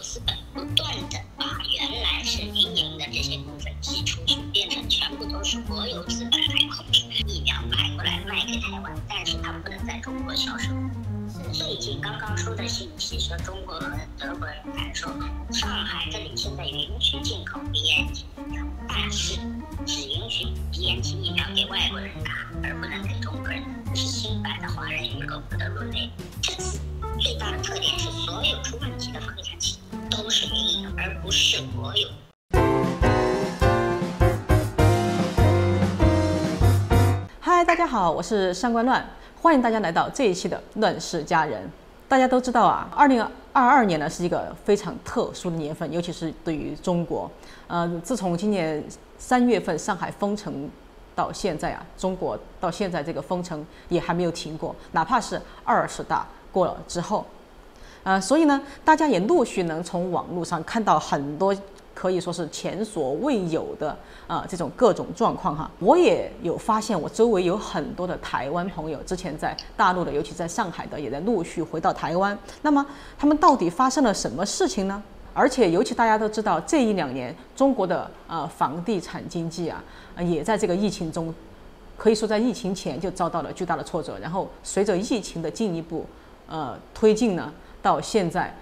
[0.00, 1.44] 资本不断的把
[1.78, 7.04] 原来是民营的这些部分挤出去，变成全部都是国有资本来控制。
[7.26, 10.70] 疫苗买过来卖给台湾，但是它不能在中国销售。
[11.52, 15.12] 最近刚刚出的信息说，中国和德国人谈说，
[15.52, 19.38] 上海这里现在允许进口 BNT 疫苗，但是
[19.86, 22.32] 只允许 BNT 疫苗给外国人打，
[22.62, 23.62] 而不能给中国人。
[23.94, 26.08] 是新版的华人与狗的论类。
[31.22, 32.08] 不是我有。
[37.38, 39.06] 嗨，大家好，我是上官乱。
[39.42, 41.62] 欢迎大家来到这一期的《乱世佳人》。
[42.08, 43.22] 大家都知道啊，二零
[43.52, 47.30] 二二年呢是一个非常特殊的年份，尤其是对于中国。
[47.66, 48.82] 呃，自从今年
[49.18, 50.70] 三月份上海封城
[51.14, 57.26] 到现在啊，中国到现在这个封城也还没有停过，哪怕是二十大过了之后，
[58.02, 61.54] 呃，所以呢，大家也陆续能从网络上看到很多。
[61.92, 63.94] 可以说是前所未有的
[64.26, 72.38] 啊，这种各种状况哈，我也有发现，我周围有很多的台湾朋友，之前在大陆的，尤其在上海的，也在陆续回到台湾。
[72.62, 72.86] 那么
[73.18, 75.02] 他们到底发生了什么事情呢？
[75.34, 79.84] 而且尤其大家都知道，这一两年中国的呃房地产经济啊，
[80.20, 81.34] 也在这个疫情中，
[81.98, 86.06] 可以说在疫情前就遭到了巨大的挫折，然后随着疫情的进一步
[86.48, 88.54] 呃推进呢，到现在。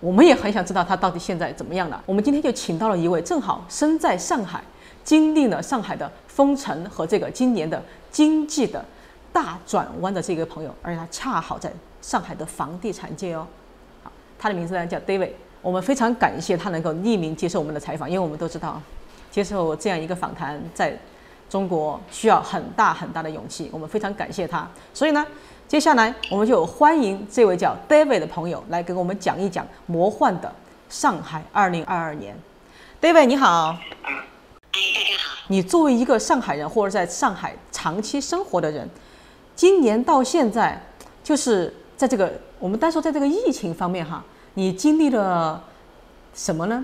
[0.00, 2.00] 我们也很想知道他到底现在怎么样了。
[2.06, 4.62] 我们今天就请到了一位正好身在上海，
[5.02, 8.84] 经历了上海的封城和这个今年的经济的
[9.32, 13.44] 大转弯的这个朋友，而且他恰好在上海的房地产界哦。
[14.04, 15.32] 好，他的名字呢叫 David。
[15.62, 18.80] 我们非常感谢他能够匿名接受我们的采访，因为我们都知道，
[19.32, 20.96] 接受这样一个访谈在
[21.50, 23.68] 中国需要很大很大的勇气。
[23.72, 25.26] 我们非常感谢他，所以呢。
[25.68, 30.50] 接下来，我们就欢迎这位叫 David 的朋友来给我们讲一讲魔幻的
[30.88, 32.40] 上海2022年。
[33.02, 33.76] David，你好。
[34.00, 34.10] 哎，
[34.72, 35.44] 大家好。
[35.48, 38.88] 你作为一个上海人或者在上海长期生活的人，
[39.54, 40.82] 今年到现在，
[41.22, 45.62] 就是在这个我们单说在这个疫情方面哈，你经历了
[46.32, 46.82] 什么呢？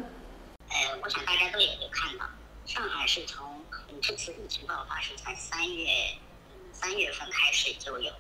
[0.69, 2.27] 呃，我想大家都有看到，
[2.67, 3.47] 上海是从
[4.03, 5.87] 这次疫情爆发是在三月
[6.71, 8.13] 三月份开始就有。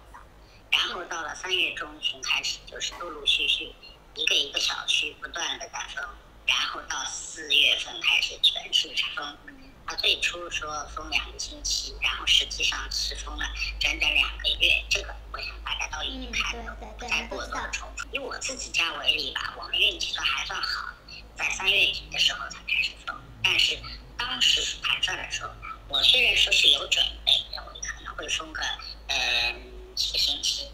[0.76, 3.72] 然后到了三月中旬开始，就是陆陆续续
[4.16, 6.04] 一个一个小区不断的在封，
[6.46, 9.38] 然后到四月份开始全市封。
[9.86, 13.46] 他最初说封两个星期，然后实际上是封了
[13.78, 14.84] 整整两个月。
[14.90, 18.08] 这个我想大家都已经看了，不再过多的重复。
[18.12, 20.92] 以我自己家为例吧，我们运气算还算好，
[21.36, 23.16] 在三月底的时候才开始封。
[23.44, 23.78] 但是
[24.18, 25.50] 当时盘算的时候，
[25.88, 28.60] 我虽然说是有准备，认为可能会封个
[29.06, 29.70] 嗯。
[29.94, 30.68] 几个星期，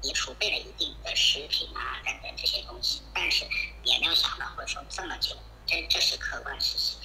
[0.00, 3.46] 也储备了一定的食品啊等等这些东西，但是
[3.84, 5.34] 也没有想到会说这么久，
[5.66, 6.96] 这这是客观事实。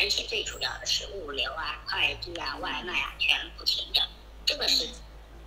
[0.00, 4.04] 而且最主要的是物流啊、快递啊、外卖啊全部停掉，
[4.44, 4.88] 这个是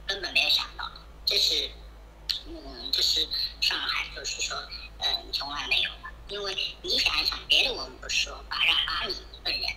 [0.07, 0.89] 根本没有想到。
[1.25, 1.69] 这是，
[2.47, 3.28] 嗯，这是
[3.59, 4.57] 上海就是说，
[4.99, 6.09] 嗯，从来没有的。
[6.29, 9.75] 因为你想一想，别的我们不说，把让把你一个人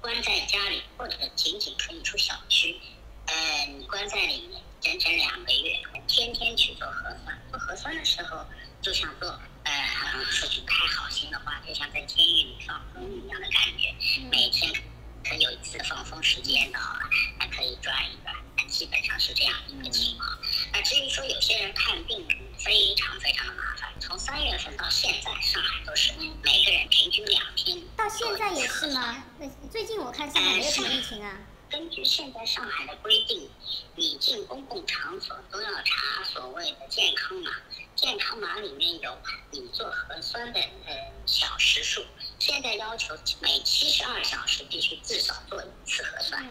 [0.00, 2.80] 关在家里，或者仅仅可以出小区，
[3.26, 4.62] 呃，你关在里面。
[4.80, 5.78] 整整两个月，
[6.08, 7.38] 天天去做核酸。
[7.50, 8.46] 做核酸的时候，
[8.80, 9.28] 就像做
[9.64, 13.92] 呃，说句不太好听的话，就像在监狱里放风一样的感觉。
[14.30, 14.72] 每天
[15.24, 16.78] 可有一次放风时间的，
[17.38, 18.34] 还可以转一转，
[18.68, 20.38] 基本上是这样一个情况。
[20.72, 22.24] 那至于说有些人看病，
[22.56, 23.90] 非常非常的麻烦。
[23.98, 26.12] 从三月份到现在，上海都是
[26.42, 27.82] 每个人平均两天。
[27.96, 29.24] 到现在也是吗？
[29.70, 31.36] 最近我看上海没有什么疫情啊。
[31.70, 33.48] 根据现在上海的规定，
[33.94, 37.52] 你进公共场所都要查所谓的健康码。
[37.94, 39.16] 健康码里面有
[39.52, 42.04] 你做核酸的呃小时数。
[42.40, 46.44] 现在要求每七十二小时必须至少做一次核酸。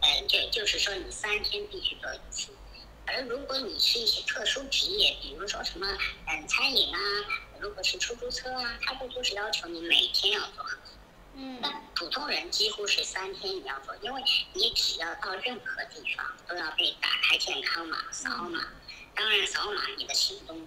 [0.00, 2.50] 嗯，就就是说你三天必须做一次。
[3.04, 5.86] 而如果你是一些特殊职业，比如说什么
[6.28, 6.98] 嗯餐饮啊，
[7.60, 10.81] 如果是出租车啊，他不就是要求你每天要做核酸？
[11.34, 18.60] 嗯，那普通人几乎是三天也要做，因为你只要到任何地方都要被打开健康码扫码，
[19.14, 20.60] 当然扫码你的行动，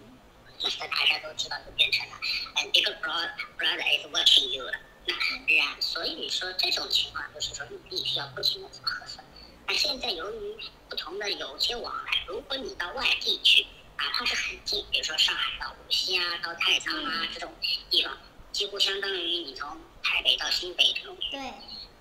[0.62, 2.16] 那大家都知道就变成了，
[2.56, 4.74] 嗯，big brother is watching you 了。
[5.08, 5.16] 那
[5.56, 9.24] 然所以说这种情况就是说你必须要不停的做核酸。
[9.68, 10.58] 那现在由于
[10.90, 13.68] 不同的有些往来，如果你到外地去，
[13.98, 17.54] 哪怕是很近，比如说上海到无锡啊，到太仓啊这种
[17.92, 18.18] 地方。
[18.52, 21.52] 几乎相当于你从台北到新北这种距离，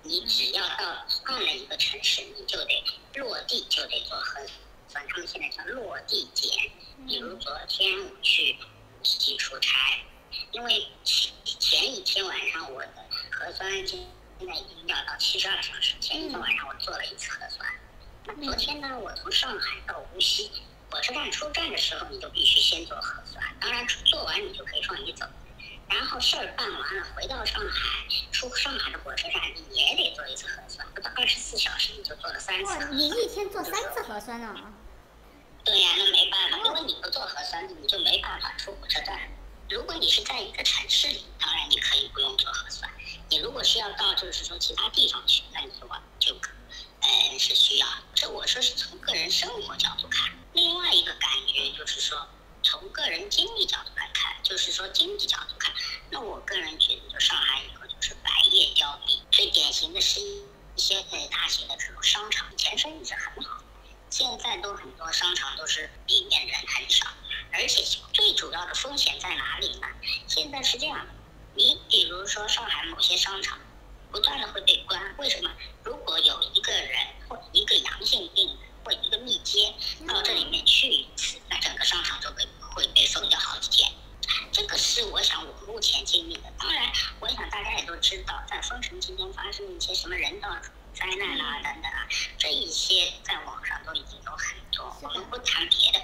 [0.03, 2.83] 你只要到换了一个城市，你就得
[3.15, 4.39] 落地就得做核
[4.87, 5.03] 酸。
[5.09, 6.47] 他们现在叫落地检。
[7.07, 9.99] 比如昨天我去无锡出差，
[10.51, 10.87] 因为
[11.43, 12.93] 前一天晚上我的
[13.31, 13.99] 核酸现
[14.39, 17.67] 在已经要到七十二小时，前一天晚上我做了一次核酸。
[18.25, 20.51] 那昨天呢，我从上海到无锡
[20.91, 25.25] 火车站出站的时候，你就必须先做核酸，当然做完你就可以放你走。
[25.87, 30.85] 然后事儿办完了，回到上海，出上海的火车站，你也得做一次核酸。
[30.95, 32.73] 不到二十四小时，你就做了三次。
[32.73, 34.73] 哇，你一天做三次核酸呢？
[35.63, 39.19] 对呀，那没办法，如果你不做核酸，你就没办法出火车站。
[39.69, 42.91] 如果你是在一个城市里，当然你可以不用做核酸。
[43.29, 45.87] 你如果是要到就是说其他地方去，那你就
[46.19, 46.35] 就
[47.01, 47.87] 呃是需要。
[48.15, 52.27] 这我说是从个人生活角度看，另外一个感觉就是说。
[52.67, 55.73] 从个人经历角度来看，就是说经济角度看，
[56.11, 59.19] 那我个人觉得，就上海以后就是百业凋敝。
[59.31, 63.63] 最典型的是一些呃大型的这种商场，以前生意是很好，
[64.11, 67.07] 现在都很多商场都是里面人很少，
[67.53, 67.83] 而且
[68.13, 69.87] 最主要的风险在哪里呢？
[70.27, 71.11] 现在是这样的，
[71.55, 73.59] 你比如说上海某些商场
[74.11, 75.49] 不断的会被关，为什么？
[75.83, 79.73] 如果有一个人或一个阳性病人或一个密接
[80.07, 82.47] 到这里面去一次，那整个商场就被。
[82.75, 83.89] 会被封掉好几天，
[84.51, 86.43] 这个是我想我目前经历的。
[86.57, 90.49] 当然，我想大家也都知道，在封城期间发生一些什么人道
[90.93, 92.07] 灾难啊等等啊，
[92.37, 94.95] 这一些在网上都已经有很多。
[95.01, 96.01] 我们不谈别的，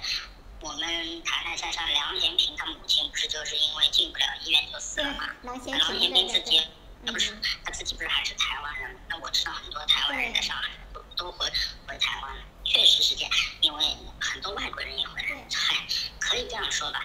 [0.60, 5.30] 我们谈谈像像梁延平他母亲不是就是因为进不了医院就死了嘛？
[5.42, 6.60] 梁延平自己，
[7.02, 8.96] 那不是他自己不是还是台湾人？
[9.08, 11.50] 那我知道很多台湾人在上海都都回
[11.86, 13.84] 回台湾了，确实是这样，因为
[14.20, 15.48] 很多外国人也回来。
[15.52, 15.86] 嗨。
[16.18, 17.04] 可以这样说吧，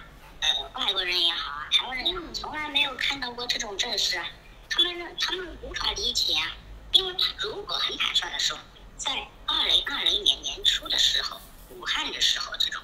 [0.74, 4.26] 外国人也好啊，台湾人也好，从来没有看到过这种阵势啊，
[4.70, 6.56] 他们他们无法理解啊，
[6.92, 8.58] 因为如果很坦率的说，
[8.96, 12.82] 在二零二零年年初的时候，武汉的时候，这种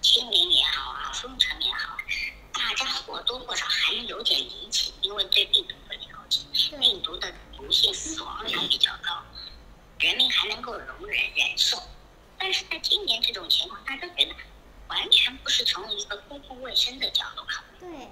[0.00, 1.96] 清明也好啊，封城也好，
[2.52, 6.40] 大家或多或少还能有点理解，因为对病毒不了解，
[6.78, 9.22] 病毒的毒性、死亡率比较高，
[9.98, 11.80] 人民还能够容忍忍受，
[12.38, 14.34] 但是在今年这种情况，大家觉得。
[14.88, 18.08] 完全不是从一个公共卫生的角度考虑，对，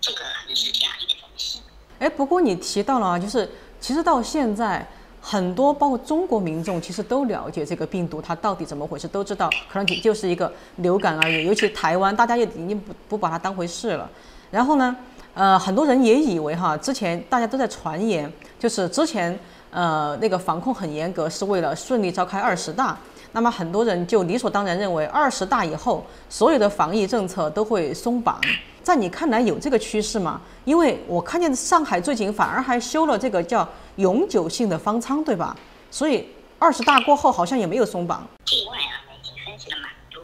[0.00, 1.62] 这个可能是这样一个东西。
[1.98, 3.48] 哎，不过你提到了啊，就是
[3.80, 4.86] 其实到现在，
[5.20, 11.44] 很多包括中国民众其实都了解这个病毒它到底怎么回事，都知道可能仅就是一个流感而已。
[11.44, 14.08] 尤其台湾，大家也已经不不把它当回事了。
[14.50, 14.96] 然后呢，
[15.34, 19.36] 呃，很多人也以为哈，之前大家都在传言，就是之前
[19.70, 22.96] 呃那个防控很严格，是为了顺利召开二十大。
[23.32, 28.40] 那么很多人就理所当然认为，二十大以后所有的防疫政策都会松绑。
[28.88, 30.40] 在你看来有这个趋势吗？
[30.64, 35.54] 因为我看见上海最近反而还修了这个叫永久性的方舱，对吧？
[35.90, 36.26] 所以
[36.58, 38.26] 二十大过后好像也没有松绑。
[38.46, 40.22] 境外啊，媒体分析了蛮多。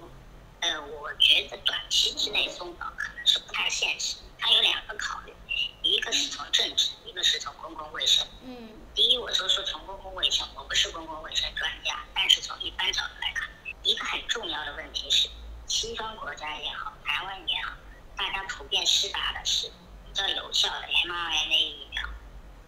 [0.61, 4.17] 呃，我觉得短期之内松绑可能是不太现实。
[4.39, 5.35] 它有两个考虑，
[5.83, 8.27] 一个是从政治，一个是从公共卫生。
[8.47, 8.69] 嗯。
[8.95, 13.47] 第一，我说说从公共卫生，我不是公共卫生专家，但是从一般角度来看，
[13.83, 15.29] 一个很重要的问题是，
[15.67, 17.73] 西方国家也好，台湾也好，
[18.17, 19.69] 大家普遍施打的是
[20.05, 22.03] 比较有效的 mRNA 疫苗，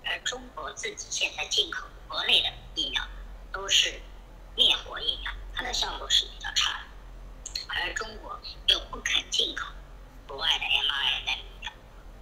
[0.04, 3.02] 而中国自己现在进口国内的疫苗
[3.52, 4.00] 都是
[4.54, 9.66] 灭活疫苗，它的效果是比较差的，而中国又不肯进口
[10.26, 11.38] 国外的 mRNA。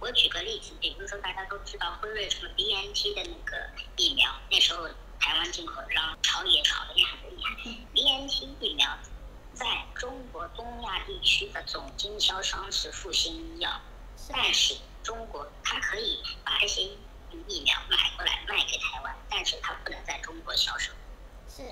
[0.01, 4.87] 我举个例子，比如说大家都知道辉瑞什么 BNT 的那个疫苗，那时候
[5.19, 7.55] 台湾进口让炒也炒的也很厉害。
[7.93, 8.87] BNT 疫苗
[9.53, 13.81] 在中国东亚地区的总经销商是复星医药，
[14.31, 16.83] 但是中国它可以把这些
[17.47, 20.91] 疫苗买过来卖给台湾，但是它不能在中国销售。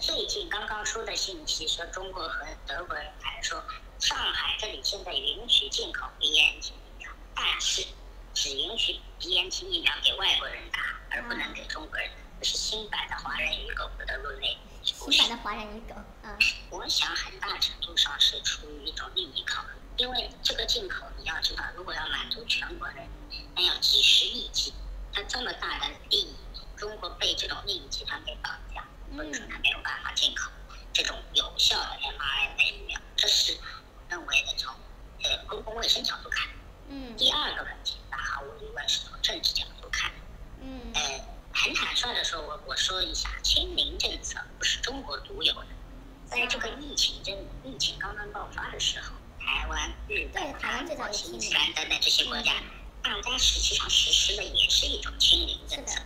[0.02, 3.62] 最近刚刚出的信息说，中国和德国人还说，
[4.00, 7.86] 上海这里现在允许进口 BNT 疫苗，但是。
[8.36, 10.80] 只允许 BNT 疫苗给外国人打，
[11.12, 12.10] 而不能给中国人。
[12.40, 14.58] 这是新版的华人与狗的论类。
[14.82, 16.36] 新版的华人与狗，嗯。
[16.72, 23.08] 我想很大程度上是出于一种利益考虑，因为这个进口你要知道，如果要满足全国人，
[23.56, 24.74] 那要几十亿剂，
[25.14, 26.36] 它这么大的利益，
[26.76, 28.84] 中国被这种利益集团给绑架，
[29.16, 30.50] 所以说它没有办法进口
[30.92, 33.00] 这种有效的 mRNA 疫苗。
[33.16, 34.74] 这是我认为的从
[35.22, 36.50] 呃公共卫生角度看。
[36.90, 37.16] 嗯。
[37.16, 37.98] 第二个问题。
[38.16, 40.12] 毫无疑问是从政治角度看，
[40.62, 41.02] 嗯，呃，
[41.54, 45.68] 很坦率的说，我我说一下，清零政策不是中国独有的，
[46.26, 52.36] 在这个疫情真疫情刚刚爆发的时候，台湾、日本、韩国、新西兰等等这些国
[53.10, 56.02] 家，大家实际上实施的也是一种清零政策。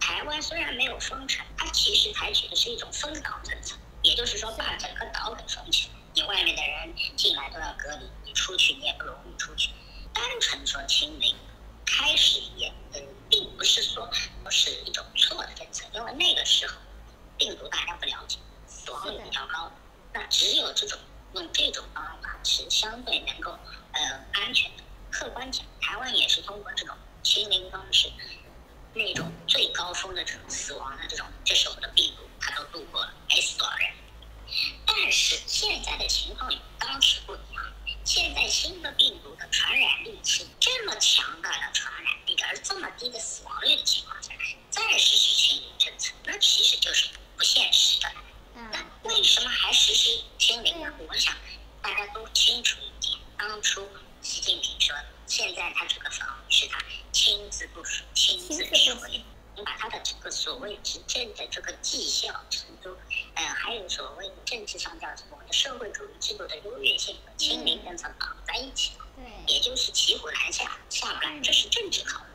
[0.00, 9.70] 台湾虽然没有封城，它其实采取的是一种封岛政策，也就是说把整个岛给封起来，你外面的人进来都要隔离，你出去你也不容易出去，
[10.12, 11.36] 单纯说清零。
[11.90, 14.08] 开始也嗯，并不是说
[14.50, 16.74] 是一种错的政策，因为那个时候
[17.38, 19.72] 病毒大家不了解，死亡率比较高，
[20.12, 20.98] 那只有这种
[21.32, 23.52] 用这种方法是相对能够
[23.92, 24.00] 呃
[24.34, 24.82] 安全的。
[25.10, 28.10] 客观讲，台湾也是通过这种清零方式，
[28.94, 33.90] 那种最高峰的这种死亡的这种这时候的病毒，它都度过了，没死多少人。
[34.86, 37.64] 但是现在的情况与当时不一样，
[38.04, 44.32] 现在新的病毒的传染力是这么强大的传染力，而这么低的死亡率的情况下，
[44.70, 48.08] 再实施清零政策，那其实就是不现实的。
[48.72, 50.92] 那为什么还实施清零呢？
[51.06, 51.34] 我想
[51.82, 53.86] 大家都清楚一点，当初
[54.22, 54.94] 习近平说，
[55.26, 56.78] 现在他这个防疫是他
[57.12, 59.22] 亲自部署、亲自指挥。
[59.56, 62.96] 你把他的这个所谓执政的这个绩效程度，
[63.34, 72.30] 呃，还有所谓的政治上叫什么的社会主义制度的优越性和清零政策绑在一起了，对，也就是骑虎难下，下不来，这是政治考虑。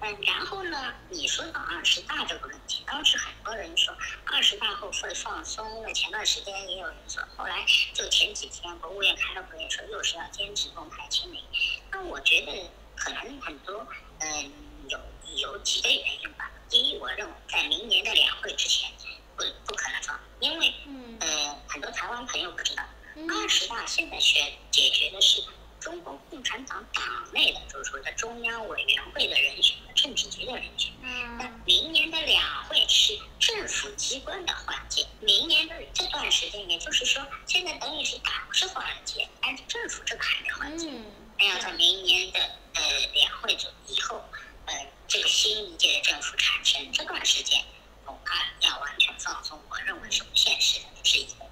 [0.00, 11.42] 嗯，然后呢，你说到二十大这个问题，当时很多人说二十大后会放松，那前段时间也有人说，后来就前几天国务院开了会说又是要坚持动态清零，
[11.90, 13.86] 那我觉得可能很多，
[14.20, 14.52] 嗯，
[14.88, 14.98] 有。
[15.38, 16.50] 有几个原因吧。
[16.70, 18.88] 第一，我认为在明年的两会之前
[19.36, 20.72] 不不可能放，因为
[21.18, 22.84] 呃很多台湾朋友不知道，
[23.28, 25.42] 二十大现在选解决的是
[25.86, 30.92] 中国共产党党内的，就是说的中央委员会的人选、政治局的人选。
[31.38, 40.90] 那明年的两会是政府机关的换届，明年的这段时间，也就是说现在等于是党是换届，但是政府这个还没换届，
[41.38, 42.40] 那要在明年的
[42.74, 42.82] 呃
[43.14, 44.24] 两会就以后。
[44.64, 44.74] 呃，
[45.06, 47.64] 这个新一届的政府产生这段时间，
[48.04, 51.45] 恐怕要完全放松，我认为是不现实的，这是一个。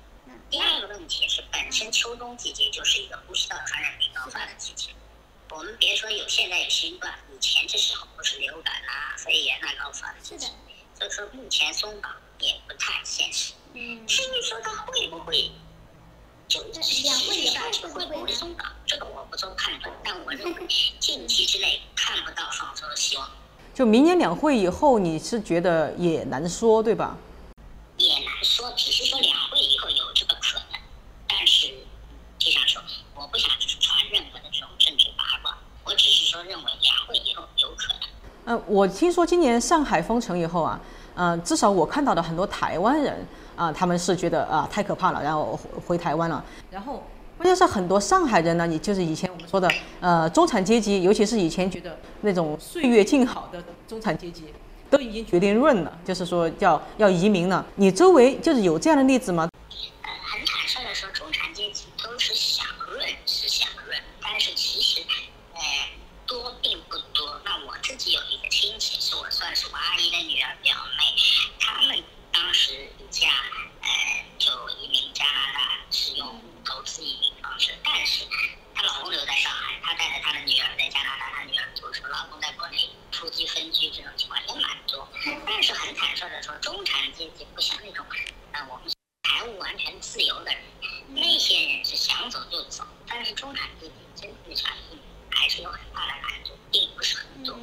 [0.54, 4.90] 第二个问题是，本身秋冬季节就是一个呼吸道传染病高发的季节。
[5.50, 10.46] 我们别说有现在有新冠，以前这时候不是流感啊、肺炎啊高发的季节。
[10.96, 13.54] 所以说目前松绑也不太现实。
[13.72, 14.06] 嗯。
[14.06, 15.50] 至于说它会不会？
[16.46, 18.72] 就两会下去会不会松绑？
[18.86, 20.68] 这个我不做判断，但我认为
[21.00, 23.28] 近期之内看不到放松的希望。
[23.74, 27.18] 就明年两会以后，你是觉得也难说，对吧？
[27.96, 30.23] 也难说，只是说两会以后有这
[32.44, 32.82] 就像说，
[33.14, 38.00] 我不想就是传任何的这种政治八卦，我只是说认为两会以后有可能。
[38.44, 40.78] 嗯，我听说今年上海封城以后啊，
[41.14, 43.26] 嗯，至少我看到的很多台湾人。
[43.56, 46.44] 啊，他们是觉得啊太可怕了，然后回台湾了。
[46.72, 47.08] 然后
[47.38, 54.52] 关键是很多上海人呢，你就是以前我们说的呃中产阶级，尤其是以前觉得那种岁月静好的中产阶级，
[54.90, 57.64] 都已经决定润了，就是说要要移民了。
[57.76, 59.48] 你周围就是有这样的例子吗？
[60.02, 65.00] 呃，很坦率的说，中产阶级都是想润是想润，但是其实
[65.52, 65.60] 呃
[66.26, 67.40] 多并不多。
[67.44, 71.04] 那我自己有一个亲戚，是我算是我阿姨的女儿表妹，
[71.60, 72.02] 他们。
[72.36, 73.28] 当时一家
[73.80, 73.88] 呃
[74.38, 76.26] 就移民加拿大，是用
[76.64, 78.24] 投资移民方式，但是
[78.74, 85.08] 她老公留在上海，她带着她的女儿在加拿大，她女儿读书，老公在国内夫妻分居，这种情况也蛮多。
[85.46, 88.04] 但是很坦率的说，中产阶级不像那种
[88.50, 90.60] 呃我们财务完全自由的人，
[91.10, 92.84] 那些人是想走就走。
[93.06, 97.56] 但是中产阶级真正想移民，还是有很大的难度，并不是很多。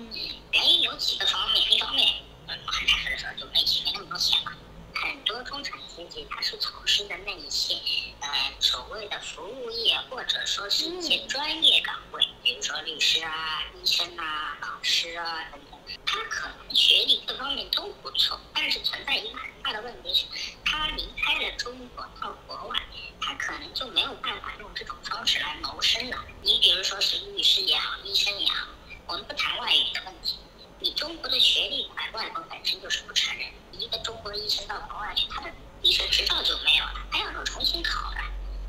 [0.53, 2.07] 原因有几个方面，一方面
[2.47, 4.53] 嗯很坦率的说，就没钱，没那么多钱嘛。
[4.93, 7.73] 很多中产阶级，他是从事的那一些，
[8.19, 15.79] 呃，所谓的服务业，或者说是一些专业岗位，比如说律师啊、医生啊、老师啊等等。
[16.05, 20.25] 他可能学历各方面都不错，但是存在一个很大的问题是，
[20.63, 22.77] 他离开了中国到国外，
[23.19, 26.17] 他可能就没有办法用这种方式来谋生的。
[26.41, 28.65] 你比如说是律师也好，医生也好，
[29.05, 30.37] 我们不谈外语的问题。
[30.79, 33.45] 你中国的学历，外国本身就是不承认。
[33.73, 38.21] 一个中国医生到国外去，他的医生执照就没有了，他要重新考的。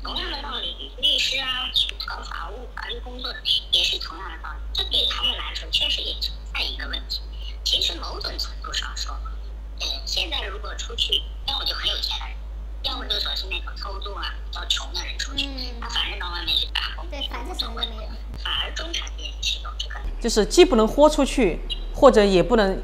[0.03, 3.41] 同样的道理，律师啊，去搞法务、法律工作的，
[3.71, 4.59] 也是同样的道理。
[4.73, 7.21] 这对他们来说，确实也存在一个问题。
[7.63, 9.17] 其实某种程度上说，
[9.79, 12.32] 嗯，现在如果出去，要么就很有钱的人，
[12.83, 15.47] 要么就说是那种偷渡啊、比较穷的人出去，
[15.81, 18.09] 他反正到外面去打工，对，反正什么都没有。
[18.43, 21.59] 反而中产阶级是有这个，就是既不能豁出去。
[21.95, 22.75] 或者也不能，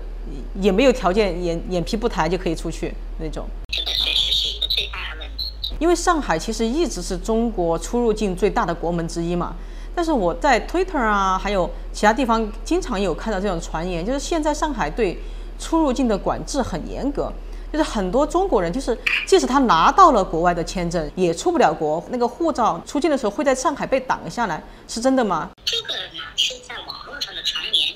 [0.61, 3.43] 也没有条件，眼眼皮不抬就可以出去那种。
[3.73, 5.51] 这个确实是一个最大的问题。
[5.79, 9.55] 因为上海其实一直是中国出入境最大的国门之一嘛。
[9.95, 15.19] 但是我在 Twitter 啊，还有其他地方，经常有看到这种传言，就是现在上海对
[15.57, 17.33] 出入境的管制很严格，
[17.71, 25.51] 就是很多中国人，就是即使他拿到了国外的签证，也出不了国，那个护照出境的时候会在上海被挡下来，是真的吗
[26.87, 27.89] 网络上的传言。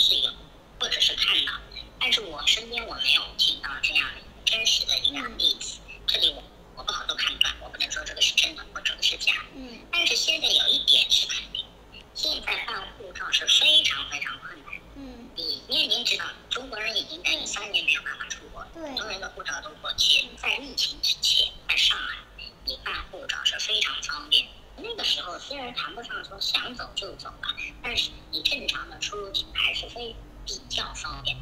[15.86, 20.30] 你知道，中国人已经等于三年没有办法出国，对很多人的护照都过期。
[20.38, 22.18] 在疫情之前，在上海，
[22.66, 24.48] 你办护照是非常方便。
[24.76, 30.16] 那个时候虽然谈不上说想走就走吧，但是你正常的出入境还是非
[30.46, 31.38] 比较方便。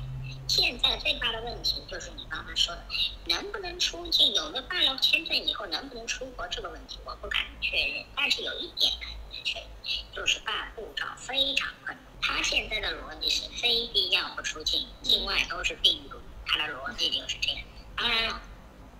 [0.48, 2.84] 现在最大的问题就是你刚才说的，
[3.26, 8.06] 能不能出境，有了办了签证以后能不能出国这个问题，我不敢确认。
[8.16, 9.70] 但是有一点可以确认，
[10.14, 12.06] 就是办护照非常困难。
[12.22, 16.21] 他现在的逻辑是非必要不出境，境外都是病毒，
[16.52, 17.62] 他的逻辑就是这样。
[17.96, 18.42] 当然了，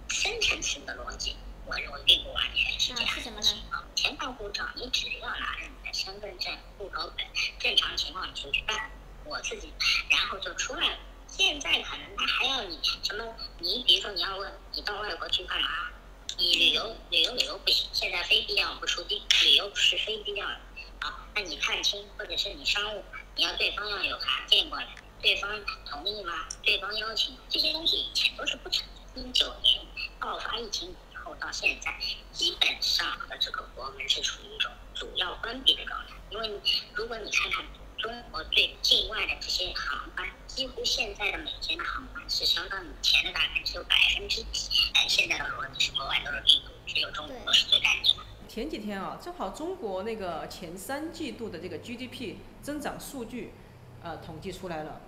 [0.08, 3.84] 深层次的逻辑，我认为并不完全是这样什么情况。
[3.94, 7.26] 前办护照，你只要拿着你的身份证、户口本，
[7.60, 8.90] 正常情况你就去办，
[9.26, 9.74] 我自己，
[10.10, 10.98] 然后就出来了。
[11.28, 13.36] 现在可能他还要你什么？
[13.60, 15.90] 你比如说你要问你到外国去干嘛？
[16.38, 20.56] 你旅游旅游旅游不行，现在非必要不出境，旅游是非必要的
[21.02, 21.28] 啊。
[21.36, 23.04] 那你探亲或者是你商务，
[23.36, 24.88] 你要对方要有函件过来，
[25.22, 25.52] 对方
[25.86, 26.34] 同意吗？
[26.64, 29.22] 对方邀请这些东西以前都是不存在。
[29.22, 29.82] 一九年
[30.20, 31.94] 爆发疫情以后到现在，
[32.32, 36.16] 基本上的这个国门是处于一种主要关闭的状态。
[36.30, 36.50] 因为
[36.96, 37.66] 如果你看看
[38.00, 44.92] 中国对境外的这些航班，几乎现在的每天的航班是相当于以前的大概只有百分之几。
[44.94, 48.24] 但现在的逻辑是国外都是病毒，只有中国是最干净的。
[48.48, 53.54] 前几天啊，正好中国那个前三季度的这个 GDP 增长数据，
[54.02, 55.02] 呃，统计出来了。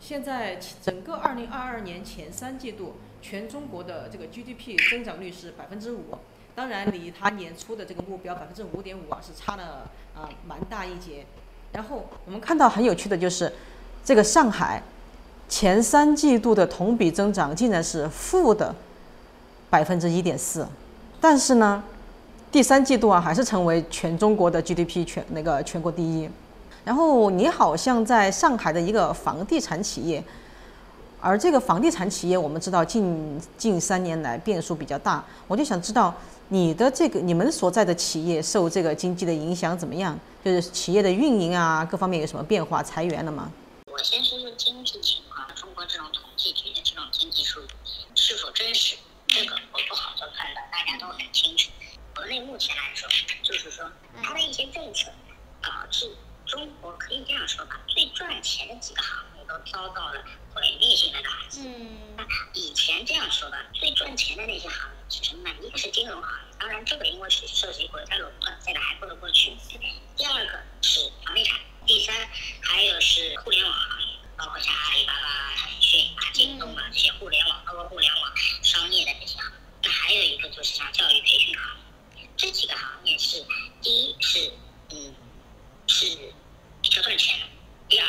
[0.00, 6.16] 现在整个2022年前三季度，全中国的这个 GDP 增长率是百分之五，
[6.54, 11.26] 当然离他年初的这个目标百分之五点五啊是差了啊蛮大一截。
[11.72, 13.52] 然后我们看到很有趣的就是，
[14.02, 14.82] 这个上海
[15.48, 18.74] 前三季度的同比增长竟然是负的
[19.68, 20.66] 百分之一点四，
[21.20, 21.84] 但是呢，
[22.50, 26.28] 第三季度啊还是成为全中国的 GDP 全那个全国第一。
[26.84, 30.22] 然后你好像在上海的一个房地产企业，
[31.20, 36.14] 而这个房地产企业我们知道近近三年来变数比较大，我就想知道
[36.48, 40.18] 你的这个你们所在的企业受这个经济的影响怎么样？
[40.42, 42.82] 就是企业的运营啊各方面有什么变化？
[42.82, 43.52] 裁员了吗？
[43.92, 51.70] 我先说说经济情况，中国这种统计局的这种经济数据是否真实，这个我不好做判断，大家都很清楚。
[52.16, 53.06] 国内目前来说，
[53.42, 53.84] 就是说
[54.22, 55.10] 它的一些政策
[55.60, 56.10] 导致
[56.50, 61.60] 中国可以这样说吧，最赚钱的几个行业都遭到了毁灭性的打击。
[61.60, 61.96] 嗯
[62.52, 65.54] 以前这样说吧，最赚钱的那些行业是什么呢？
[65.62, 69.56] 一个是金融行业，当然这个因为是涉及国家垄断，这个还过得过去。
[70.16, 72.14] 第二个是房地产，第三
[72.62, 79.56] 还有是互联网行业，包括像阿里巴巴、腾讯啊、京东啊这些互联网，包括互联网商业的这些行业。
[79.82, 81.76] 那还有一个就是像教育培训行
[82.16, 83.44] 业，这几个行业是
[83.80, 84.52] 第一是
[84.90, 85.14] 嗯
[85.86, 86.32] 是
[86.82, 87.46] 比较赚钱的，
[87.88, 88.06] 第二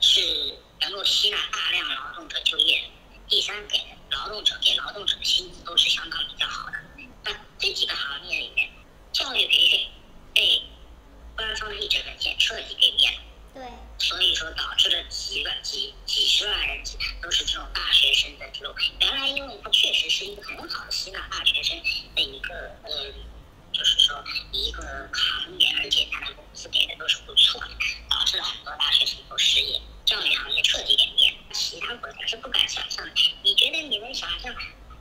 [0.00, 2.88] 是能够吸纳大量劳动者就业的。
[3.26, 3.80] 第三，给
[4.10, 6.76] 劳动者给劳动者的薪资都是相当比较好的。
[7.24, 8.70] 那这几个行业里面，
[9.12, 9.88] 教育培训
[10.34, 10.62] 被
[11.34, 13.16] 官方译制文件彻底给灭了，
[13.54, 13.64] 对，
[13.98, 16.84] 所以说导致了几万几几十万人
[17.22, 18.74] 都是这种大学生的这种。
[19.00, 21.82] 原来因为它确实是一个很好的吸纳大学生
[22.14, 23.10] 的一个呃，
[23.72, 27.70] 就是说一个行业，而且它的工资给的都是不错的，
[28.10, 29.80] 导致了很多大学生都失业。
[30.04, 33.12] 教育行业彻底给灭了，其他国家是不敢想象的。
[33.42, 34.54] 你觉得你能想象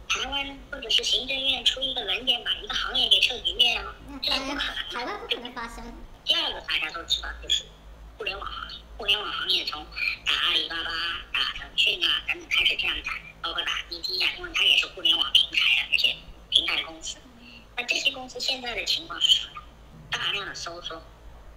[0.07, 3.95] 台湾或者是行政院出一个文件把一个行业给彻底灭了吗？
[4.07, 4.93] 那这是不台湾可能的。
[4.93, 5.93] 台湾不可能发生。
[6.23, 7.65] 第二个大家都知道就是
[8.17, 9.85] 互联网行业，互联网行业从
[10.25, 10.91] 打阿里巴巴、
[11.33, 16.15] 打腾讯啊等等开始这样打，包括打滴滴啊，因为它也是互联网平台的这些
[16.49, 17.17] 平台公司。
[17.75, 19.61] 那这些公司现在的情况是什么呢？
[20.09, 21.03] 大量的收缩，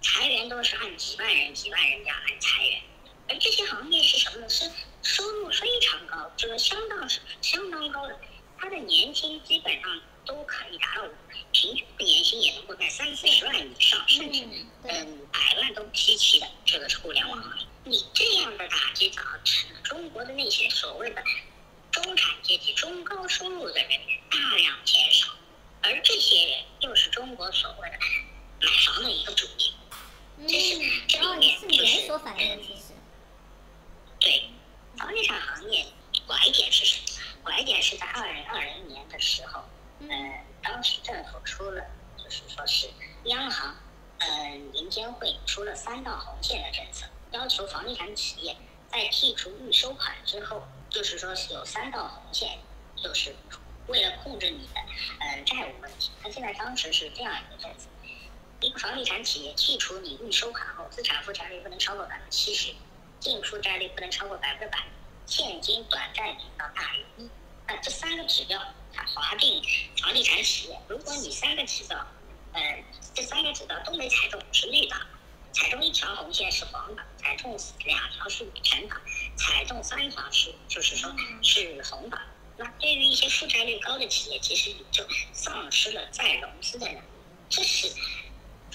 [0.01, 2.81] 裁员都是按几万人、几万人这样来裁员。
[3.29, 4.47] 而这些行业是什么呢？
[4.47, 4.71] 是
[5.03, 8.17] 收入非常高，就是相当是相当高的，
[8.57, 11.03] 它的年薪基本上都可以达到
[11.51, 17.65] 平均的年薪也能够在三四十万以上，甚至嗯，对，嗯，百万都不稀奇的，这个是互联网行业。
[17.87, 21.23] 你这样的打击导致了中国的那些所谓的
[21.91, 23.89] 中产阶级、中高收入的人
[24.29, 25.29] 大量减少，
[25.81, 27.97] 而这些人又是中国所谓的
[28.59, 29.73] 买房的一个主力。
[30.37, 30.75] 嗯，这是
[31.07, 32.93] 这里面是就是连锁反应，其实，
[34.19, 34.49] 对，
[34.97, 35.85] 房地产行业
[36.27, 37.03] 拐点是什么？
[37.43, 39.63] 拐点是在二零二零年的时候，
[39.99, 41.81] 嗯呃，当时政府出了，
[42.17, 42.89] 就是说是
[43.23, 43.75] 央行，
[44.19, 48.55] 呃，银监会出了三道红线的政策，要求房地产企业
[48.91, 52.59] 在剔除预收款之后，就是说有三道红线，
[52.95, 53.35] 就是
[53.87, 54.73] 为了控制你的
[55.19, 56.11] 呃债务问题。
[56.21, 57.87] 它现在当时是这样一个政策：
[58.61, 62.73] 一个房地产企业剔除你预收款后，资产负债率不能超过百分之七十。
[63.19, 64.85] 净负债率不能超过百分之百，
[65.25, 67.29] 现金短债比要大于一。
[67.65, 68.61] 那这三个指标，
[68.93, 69.59] 它划定
[69.99, 71.97] 房地产企业，如果你三个指标，
[72.53, 72.83] 呃，
[73.15, 74.95] 这三个指标都没踩中，是绿的；
[75.57, 78.95] 踩中一条红线是黄的；踩中两条是橙的；
[79.35, 82.19] 踩中三条是就是说是红的。
[82.57, 87.01] 那对于一些负债率高的企业，其实你就丧失了再融资的能力。
[87.49, 87.91] 这是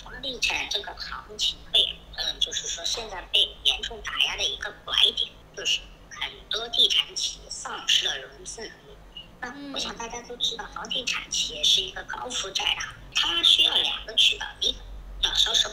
[0.02, 5.78] 房地产这个行情被，嗯，就是说现在被严重打压的一个拐点，就是
[6.10, 8.98] 很多地产企业丧失了融资能力。
[9.40, 12.82] 那我想大家都知道，房地产企业是一个高负债的，
[13.14, 14.78] 它需要两个渠道：一个
[15.22, 15.70] 要销售，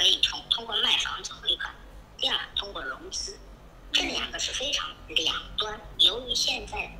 [0.00, 1.70] 可以通通过卖房子回款；
[2.16, 3.38] 第二，通过融资。
[3.92, 5.78] 这两个是非常两端。
[5.98, 6.90] 由于现在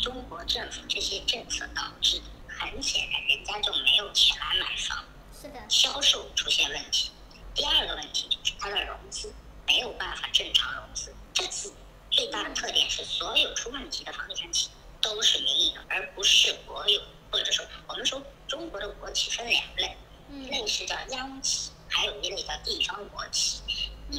[0.00, 5.04] 中国政府这些政策导致，很显然人家就没有钱来买房，
[5.40, 7.12] 是的，销售出现问题。
[7.54, 9.32] 第二个问题就是它的融资
[9.64, 11.14] 没有办法正常融资。
[11.32, 11.72] 这次
[12.10, 14.72] 最大的特点是，所有出问题的房地产企业。
[15.00, 19.96] 都是民营，而不是国有，或者说我们说中国的国企分两类，
[20.32, 23.60] 一类是叫央企，还有一类叫地方国企。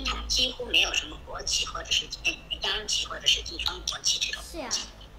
[0.05, 2.07] 它几乎没有什么国企或者是
[2.61, 4.41] 央企或者是地方国企这种，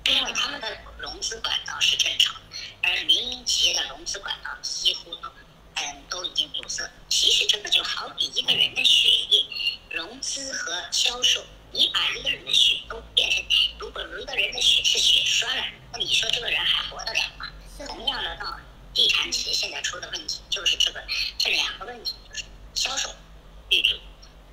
[0.07, 2.35] 因为他们的融资管道是正常，
[2.83, 5.29] 而民营企业的融资管道几乎都
[5.75, 6.90] 嗯都已经堵塞。
[7.09, 9.45] 其实这个就好比一个人的血液，
[9.90, 11.45] 融资和销售。
[11.73, 13.45] 你把一个人的血都变成，
[13.79, 17.47] 如果一个人的血是血栓了，那你说这个人还活得了吗？
[17.87, 18.62] 同样的道理，
[18.95, 21.05] 地产企业现在出的问题就是这个，
[21.37, 22.45] 这两个问题就是
[22.77, 23.09] 销售
[23.69, 23.97] 不足，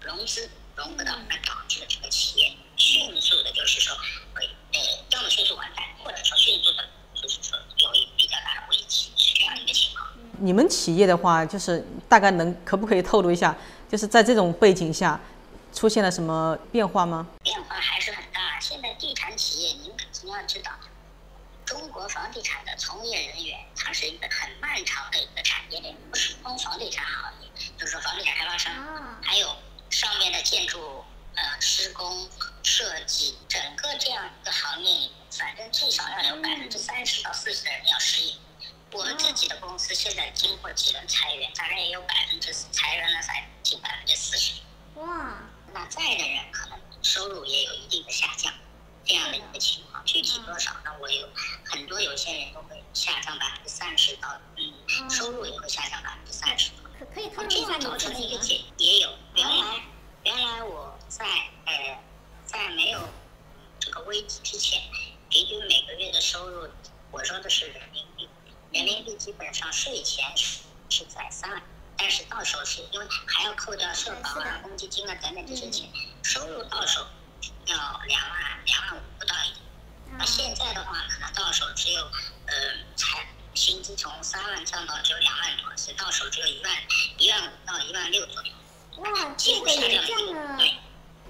[0.01, 3.95] 融资融不到，那导致了这个企业迅速的，就是说
[4.33, 4.79] 会呃，
[5.11, 6.83] 要么迅速完蛋，或者说迅速的，
[7.13, 10.07] 就是说有一比较大的危机，是这样一个情况。
[10.39, 13.55] 你们企业的话，就是大概能可不可以透露一下，
[13.87, 15.19] 就是在这种背景下。
[15.75, 17.25] 出现了什么变化吗？
[17.41, 18.59] 变化还是很大。
[18.59, 20.71] 现在地产企业，您您要知道，
[21.73, 28.71] 中国房地产的从业人员，它是一个很漫长的一个产业链，不是光房地产行业，就是说房地产开发商，
[29.23, 29.57] 还有
[29.89, 32.29] 上面的建筑呃施工
[32.61, 38.35] 设计，整个这样一个行业，反正至少要有百分之三十到四十的人要失业。
[38.91, 44.61] 我们自己的公司现在经过几轮裁员，大概也有百分之裁员了才近百分之四十。
[44.97, 45.41] 哇！
[45.73, 48.53] 那在的人可能收入也有一定的下降，
[49.05, 50.91] 这样的一个情况，具体多少呢？
[50.99, 51.27] 我有
[51.65, 56.71] 很多有些人都会下降百分之三十到，嗯，收入也会下降百分之三十。
[56.97, 59.09] 可可以透露一下造成的一个结也有。
[59.35, 59.81] 原来
[60.23, 61.25] 原来我在
[61.65, 61.99] 呃
[62.45, 62.99] 在没有
[63.79, 64.81] 这个危机之前，
[65.29, 66.69] 平均每个月的收入，
[67.11, 68.29] 我说的是人民币，
[68.71, 71.61] 人民币基本上税前是是在三万。
[71.95, 75.87] 但是到手是因为还要扣掉社保啊、公积金啊等等这些钱，
[76.23, 77.05] 收入到手
[77.65, 77.75] 要
[78.07, 79.63] 两万两万五不到一点。
[80.17, 82.01] 那现在的话，可能到手只有
[82.45, 82.53] 呃，
[82.95, 86.71] 才薪资从三万降到只有两万多，所以到手只有一万
[87.17, 88.51] 一万五到一万六左右。
[88.97, 90.57] 哇，这个也降了。
[90.57, 90.71] 对。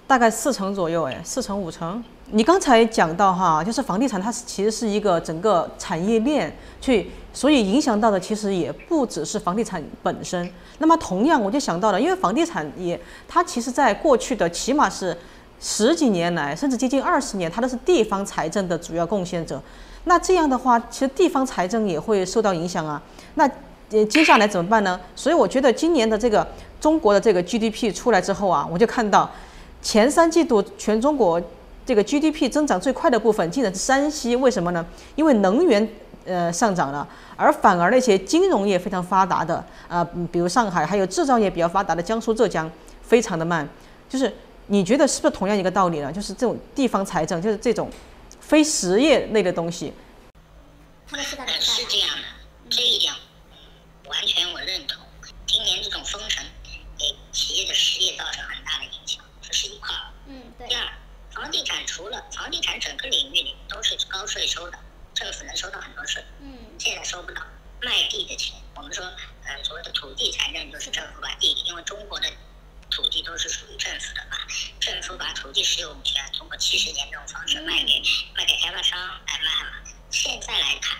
[0.05, 2.03] 大概四成左右，哎，四成五成。
[2.27, 10.53] 你刚才讲到哈，就是房地产它其实是一个整个产业链，去所以影响到的其实也不只是房地产本身。
[10.79, 15.17] 那么同样，我就想到了，因为房地产也它其实在过去的起码是
[15.63, 19.60] 十几年来，甚至接近二十年，它都是地方财政的主要贡献者。
[20.04, 23.02] 那这样的话，其实地方财政也会受到影响啊。
[23.36, 23.49] 那，
[24.10, 24.99] 接下来怎么办呢？
[25.15, 26.45] 所以我觉得今年的这个
[26.82, 29.32] 中国的这个 GDP 出来之后啊，我就看到。
[29.82, 31.41] 前三季度全中国
[31.86, 34.86] 这个 GDP 增长最快的部分竟然是山西，为什么呢？
[35.15, 35.86] 因为能源
[36.26, 42.71] 呃上涨了，而反而那些金融业非常发达的啊，比如上海，还有制造业比较发达的江苏、浙江，
[43.02, 43.67] 非常的慢。
[44.08, 44.32] 就是
[44.67, 46.12] 你觉得是不是同样一个道理呢？
[46.12, 47.91] 就是这种地方财政，就是这种
[48.39, 49.93] 非实业类的东西。
[51.60, 52.23] 是这样的，
[52.69, 53.13] 这一点
[54.08, 55.02] 完全我认同。
[55.45, 56.43] 今年这种封城
[56.97, 59.23] 给企业的实业造成很大的影响。
[59.41, 59.89] 这是一块。
[60.28, 60.67] 嗯，对。
[60.67, 60.88] 第二，
[61.32, 64.78] 房地产除了房地产整个领域里都是高税收的，
[65.13, 66.23] 政府能收到很多税。
[66.41, 66.58] 嗯。
[66.80, 67.41] 现在收不到
[67.82, 72.28] 卖地的钱，我们说，呃，所谓的土地财政就是政府把地，因为中国的
[72.93, 74.38] 土地都是属于政府的嘛，
[74.79, 77.99] 政府把土地使用权通过七十年这种方式卖给
[78.36, 79.71] 卖给开发商来卖嘛。
[80.12, 80.99] 现在来看，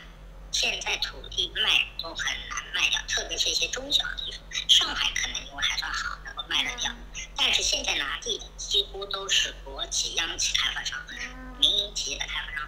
[0.52, 6.92] 现在土地卖都很难卖掉，特别是一些中小地方，上海可能因为还算好，能够卖得掉。
[7.38, 11.00] 但是现在拿地的几乎都是国企、央企开发商，
[11.60, 12.68] 民营企业的开发商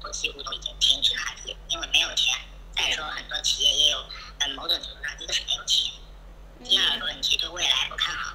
[0.00, 2.32] 都几乎都已经停止拿地，因为没有钱。
[2.76, 3.98] 再说很多企业也有
[4.38, 5.92] 呃某种程度上一个是没有钱，
[6.64, 8.34] 第二个问题对未来不看好，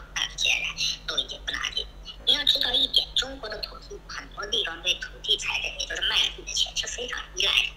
[1.07, 1.87] 都已经不拿地。
[2.25, 7.69] 你要知道一点，中国的土地很多地方对土地财政，也就是卖地的钱是非常依赖的。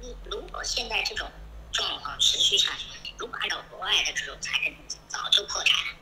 [0.00, 1.30] 你如果现在这种
[1.72, 5.98] 状况持续下去，如果按照国外的这种财政政策，早就破产了。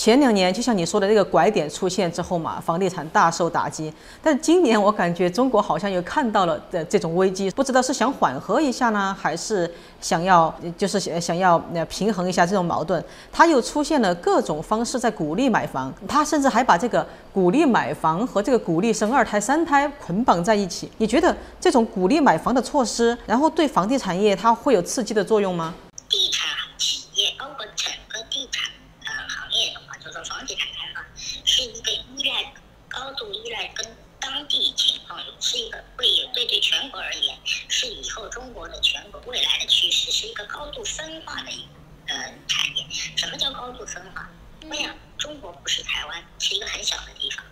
[0.00, 3.92] 前两年就像你说的那个拐点出现之后嘛，房地产大受打击。
[4.22, 13.04] 但今年我感觉中国好像又看到了的这种危机，不知道是想缓和一下呢，还是想要就是想要平衡一下这种矛盾。
[13.30, 20.90] 他又出现了各种方式在鼓励买房，他甚至还把这个鼓励买房和这个鼓励生二胎、三胎捆绑在一起。
[20.96, 25.74] 你觉得这种鼓励买房的措施，然后对房地产业它会有刺激的作用吗？
[26.08, 28.72] 地产企业包括整个地产
[29.04, 32.52] 呃行业的话，就是说房地产开发是一个依赖
[32.88, 41.68] 高度依赖跟当地情况有，是一个会有对对全国而言是以后中国的全国未来的趋势，是一个高度分化的一个
[42.14, 42.86] 呃产业。
[43.16, 44.28] 什么叫高度分化？
[44.68, 47.44] 我想中国不是台湾，是一个很小的地方，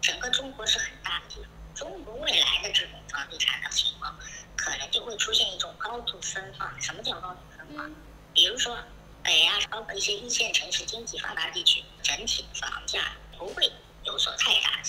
[0.00, 1.50] 整个中国是很大的地方。
[1.74, 4.18] 中国未来的这种房地产的情况，
[4.56, 6.74] 可能就会出现一种高度分化。
[6.80, 7.84] 什么叫高度分化？
[8.32, 8.78] 比如说
[9.22, 13.70] 北啊，包括一些一线城市、经济发达地区，整体房价不会
[14.04, 14.80] 有所太大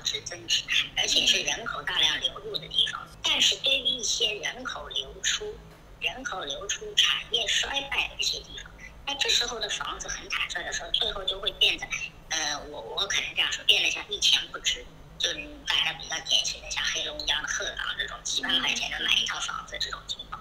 [0.00, 0.64] 保值增值，
[0.96, 3.06] 而且是人口大量流入的地方。
[3.22, 5.54] 但是对于一些人口流出、
[6.00, 8.72] 人口流出、产业衰败的一些地方，
[9.06, 11.86] 那这时候的房子很坦率的说，最后就会变得，
[12.30, 14.82] 呃，我我可能这样说，变得像一钱不值。
[15.18, 15.34] 就是
[15.66, 20.40] 大家比较典型的，像黑龙江的鹤岗这种几万块钱能买一套房子这种情况。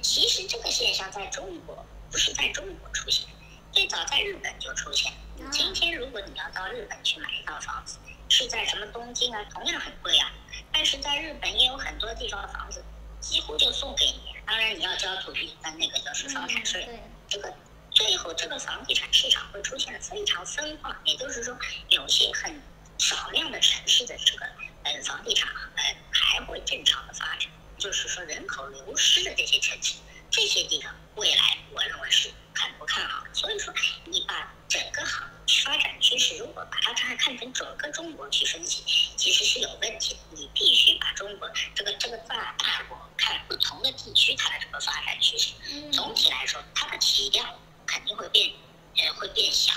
[0.00, 3.28] 其实这个现象在中国不是在中国出现，
[3.70, 5.12] 最早在日本就出现。
[5.52, 7.98] 今天如果你要到日本去买一套房子，
[8.34, 10.32] 是在什么东京啊，同样很贵啊。
[10.72, 12.84] 但是在日本也有很多地方的房子
[13.20, 16.88] 几乎就送给你，当然你要交土地，但那个就是房产税。
[17.28, 17.54] 这个
[17.92, 21.56] 最后这个房地产市场会出现非常分化，也就是说
[21.88, 22.60] 有些很。
[22.96, 24.46] 少量的城市的这个
[24.84, 29.96] 呃房地产呃还会正常的发展，就是说人口流失的这些城市，
[30.30, 33.24] 这些地方未来我认为是很不看好。
[33.32, 35.28] 所以说你把整个行
[35.64, 38.82] 发展趋势，如果把它看看成整个中国去分析，
[39.16, 40.20] 其实是有问题的。
[40.32, 45.54] 你必须把中国这个这个大大国看不同的地区它的这个发展趋势。
[45.92, 48.50] 总体来说，它的体量肯定会变
[48.96, 49.72] 呃会变小，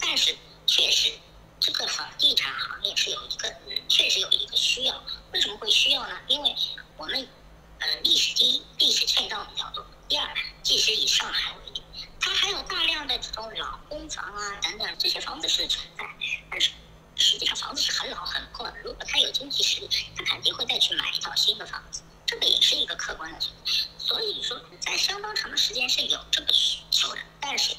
[0.00, 1.12] 但是确实。
[1.64, 3.54] 这个房地产行业是有一个，
[3.88, 5.00] 确实有一个需要。
[5.32, 6.18] 为什么会需要呢？
[6.26, 6.52] 因为
[6.96, 7.28] 我们，
[7.78, 10.28] 呃，历史第一，历史欠账比较多；第二，
[10.64, 11.61] 即使以上海为
[12.52, 16.04] 有大量的这种老公房啊等等，这些房子是存在，
[16.50, 16.70] 但是
[17.16, 18.78] 实际上房子是很老很破的。
[18.82, 23.72] 如果他有经济实力，他肯定会再去买一套新的房子，这个也是一个客观的存在。
[23.98, 27.74] 所以说，在相当长的时间是有这个需求的，但是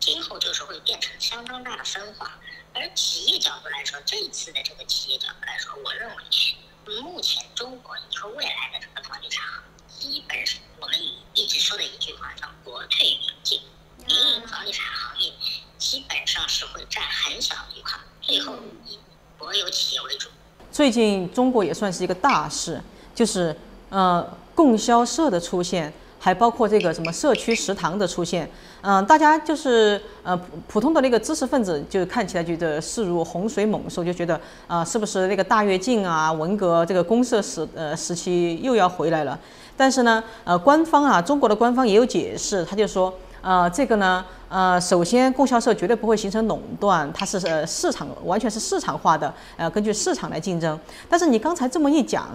[0.00, 2.38] 今后就是会变成相当大的分化。
[2.72, 9.44] 而企业角度来说，这一次的这个企业角度来说，我认为目前中国以后未来的这个房地产，
[9.86, 10.98] 基本上我们
[11.34, 13.60] 一直说的一句话叫“国退民进”，
[14.06, 15.32] 民营房地产行业
[15.78, 18.54] 基本上是会占很小一块，最后
[18.86, 18.98] 以
[19.38, 20.28] 国有企业为主。
[20.70, 22.80] 最近中国也算是一个大事，
[23.14, 23.56] 就是
[23.90, 25.92] 呃供销社的出现。
[26.16, 39.38] 还包括这个什么社区食堂的出现，嗯，大家就是呃普普通的那个知识分子，就看起来觉得势如洪水猛兽，就觉得啊，是不是那个大跃进啊，文革这个公社时呃时期又要回来了？
[39.76, 43.12] 但是呢，呃，官方啊，中国的官方也有解释，他就说，
[43.44, 50.80] 呃，这个呢，呃，首先供销社绝对不会形成垄断，它是呃市场完全是市场化的，呃，根据市场来竞争。
[51.10, 52.26] 但是你刚才这么一讲，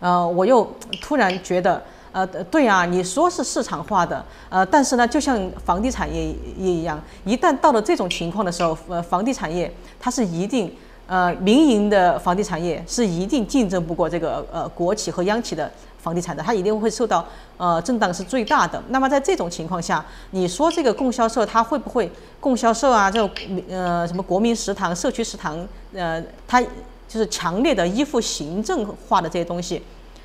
[0.00, 0.70] 呃，我又
[1.00, 1.82] 突然觉得。
[2.12, 6.26] 呃，对啊，你说是市场化的，呃，但是呢，就像房地产业
[6.58, 10.74] 业一样，一旦到了这种情况的时候，呃，房地产业它是一定，
[11.10, 15.68] 呃，民营的房地产业是一定竞争不过这个呃国企和央企的
[15.98, 18.80] 房地产的，它一定会受到呃震荡是最大的。
[18.90, 23.28] 那么在这种情况下，你说这个供销社它会不会供销社啊这种
[23.68, 29.82] 呃什么国民食堂、社区食堂，呃，它就是强烈的依附行政化的这些东西？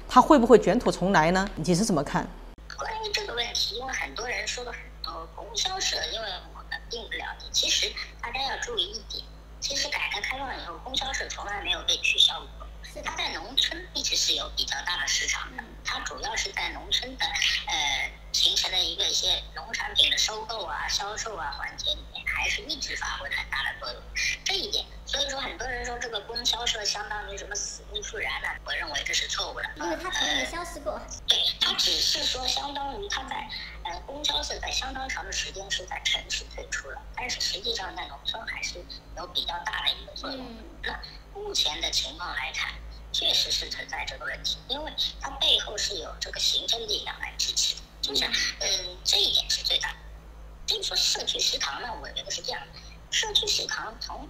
[0.07, 1.49] 它会不会卷土重来呢？
[1.55, 2.27] 你是怎么看？
[2.77, 7.47] 关于这个问题，因为很多人说了很多供销社，因为我们并不了解。
[7.51, 7.87] 其实
[8.21, 9.01] 大家要注意，
[11.17, 12.67] 是，从来没有被取消过。
[12.83, 24.01] 是他在农村直是有比较大的市场的，它主要是在农村的呃形成的一个一些农产品的收购啊、销售啊环节里面，还是一直发挥很大的作用。
[24.43, 24.85] 这一点。
[25.07, 29.69] 所以说，很多人说这个供销社相当于什么死灰复燃了，我认为这是错误的。
[29.75, 30.99] 因为它从没消失过。
[31.27, 33.47] 对，它只是说相当于它在
[33.83, 38.83] 呃，供销社在相当长的时间是在城市退出了，但是实际上在农村还是
[39.15, 40.43] 有比较大的一个作用。
[40.81, 40.99] 那
[41.33, 42.73] 目前的情况来看，
[43.17, 49.97] 确实是存在这个问题，因为它背后是有这个行政力量来支持的，就是嗯，这一点是最大的。
[50.67, 52.61] 至于说社区食堂呢，我觉得是这样，
[53.11, 54.27] 社区食堂从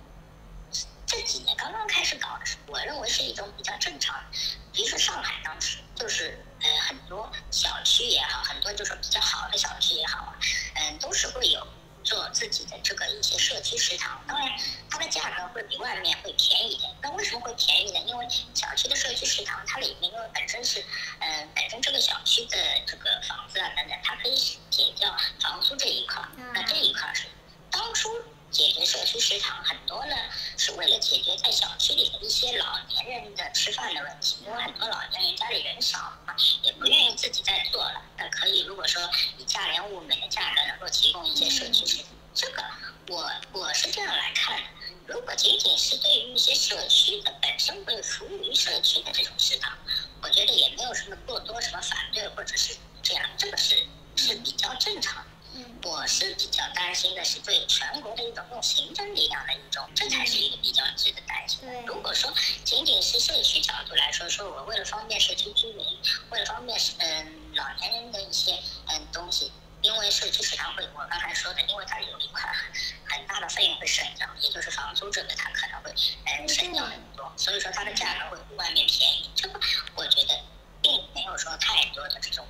[1.08, 4.24] 这几年刚刚开始搞的时候，我认为是一种比较正常。
[4.72, 10.38] 比如说上海当时就是呃很多小区也好，很多就是比较好的小区也好啊，
[10.76, 11.68] 嗯，都是会有
[12.06, 14.24] 做自己的这个一些社区食堂。
[14.26, 14.50] 当然，
[14.90, 16.90] 它的价格会比外面会便宜一点。
[17.02, 18.00] 那为什么会便宜呢？
[18.06, 20.80] 因为小区的社区食堂它里面因为本身是
[21.20, 24.36] 嗯本身这个小区的这个房子啊等等，它可以
[24.70, 26.24] 减掉房租这一块。
[26.54, 27.26] 那这一块是
[27.70, 28.10] 当初。
[28.56, 30.16] 解决社区食堂很多呢，
[30.58, 38.02] 是为了解决在小区里的一些老年人的吃饭的问题，因为很多老年人家里人少嘛，也不愿意自己再做了。
[38.18, 39.02] 那可以，如果说
[39.38, 42.64] 以价廉物美的价格能够提供一些社区食堂，这个
[43.10, 44.64] 我我是这样来看的。
[45.06, 49.78] 如果仅仅是对于一些社区的本身会服务于社区的这种食堂，
[50.22, 55.35] 我觉得也没有什么过多什么反对或者是这样，这个是是比较正常的。
[55.84, 61.82] 我是比较担心的是对全国的一种用行政力量的一种，这才是一个比较值得担心的。
[61.84, 65.86] 如果说仅仅是社区角度来说，说我为了方便社区居民，
[66.32, 75.92] 为了方便嗯老年人的一些嗯东西，因为社区食堂会，我刚才说的，因为它有一块很很大的费用会省掉，也就是房租这个它可能会
[76.26, 79.30] 嗯省掉很多，所以说它的价格会比外面便宜。
[79.36, 79.60] 这个
[79.96, 80.40] 我觉得
[80.82, 82.46] 并没有说太多的这种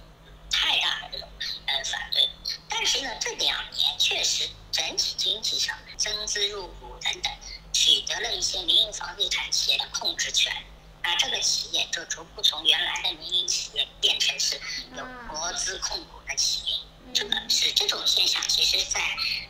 [0.49, 1.27] 太大的这种
[1.67, 2.29] 呃反对。
[2.69, 7.31] 但是呢，这两年确实整体经济上增资入股等等，
[7.71, 10.53] 取得了一些民营房地产企业的控制权，
[11.01, 14.59] 那这个企业就逐步从原来的民营企业变成是
[14.95, 16.77] 有国资控股的企业。
[17.13, 18.99] 这个是这种现象，其实在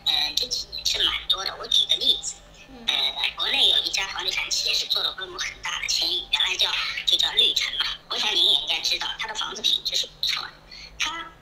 [0.06, 1.56] 嗯这几年是蛮多的。
[1.58, 2.36] 我举个例子，
[2.86, 6.70] 呃，国内有一家房地产企业是做的规模很大的，千亿，原来叫
[7.06, 7.86] 就叫绿城嘛。
[8.10, 10.54] 我想您也应该知道，它的房子品质是不错的。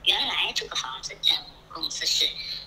[0.04, 1.36] 原来这个房子，嗯。
[1.74, 2.24] 公司是，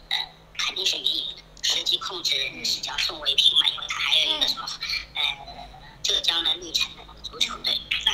[0.09, 0.17] 呃，
[0.57, 4.67] 肯定是民营的，实际控制人是叫宋卫平嘛，因为他还有一个什么，
[5.15, 5.69] 呃，
[6.03, 7.73] 浙江的绿城的足球队。
[8.05, 8.11] 那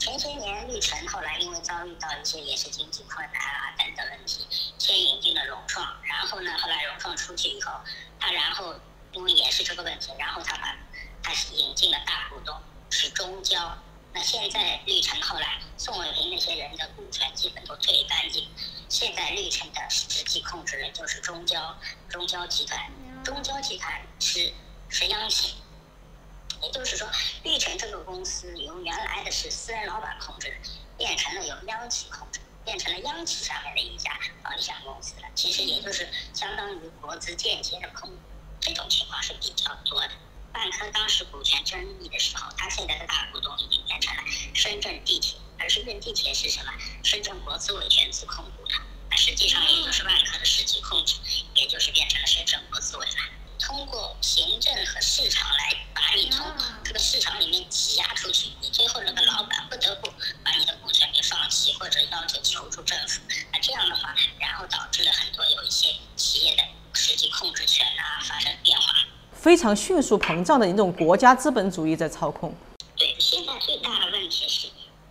[0.00, 4.44] 前些年绿城后来因为遭遇到一些也是经济困难啊等等问题，
[4.80, 7.70] 先引进了融创，然后呢，后来融创出去以后，
[8.18, 8.74] 他然后
[9.12, 10.76] 因为也是这个问题，然后他把
[11.22, 13.78] 他引进了大股东是中交。
[14.14, 18.46] 那现在绿城后来宋卫平那些人的股权基本都退干净，
[18.88, 21.76] 现在绿城的实际控制人就是中交，
[22.10, 22.90] 中交集团，
[23.24, 24.52] 中交集团是
[24.90, 25.54] 是央企，
[26.60, 27.08] 也就是说
[27.42, 30.60] 绿城这个公司由原来的是私人老板控制，
[30.98, 38.16] 变成了由央企控制，变成了央企下面的一家房地产公司了，其实也就是相当于国资间接的控股，
[38.60, 40.10] 这种情况是比较多的。
[40.54, 44.22] 万科当时股权争议的时候，它现在的大股东已经变成了
[44.54, 46.72] 深圳地铁，而深圳地铁是什么？
[47.02, 48.74] 深圳国资委全资控股的，
[49.10, 50.11] 那实际上也就是万
[69.52, 72.54] 非常迅速膨胀的一种国家资本主义在操控。
[72.96, 74.68] 对，现在最大的问题是，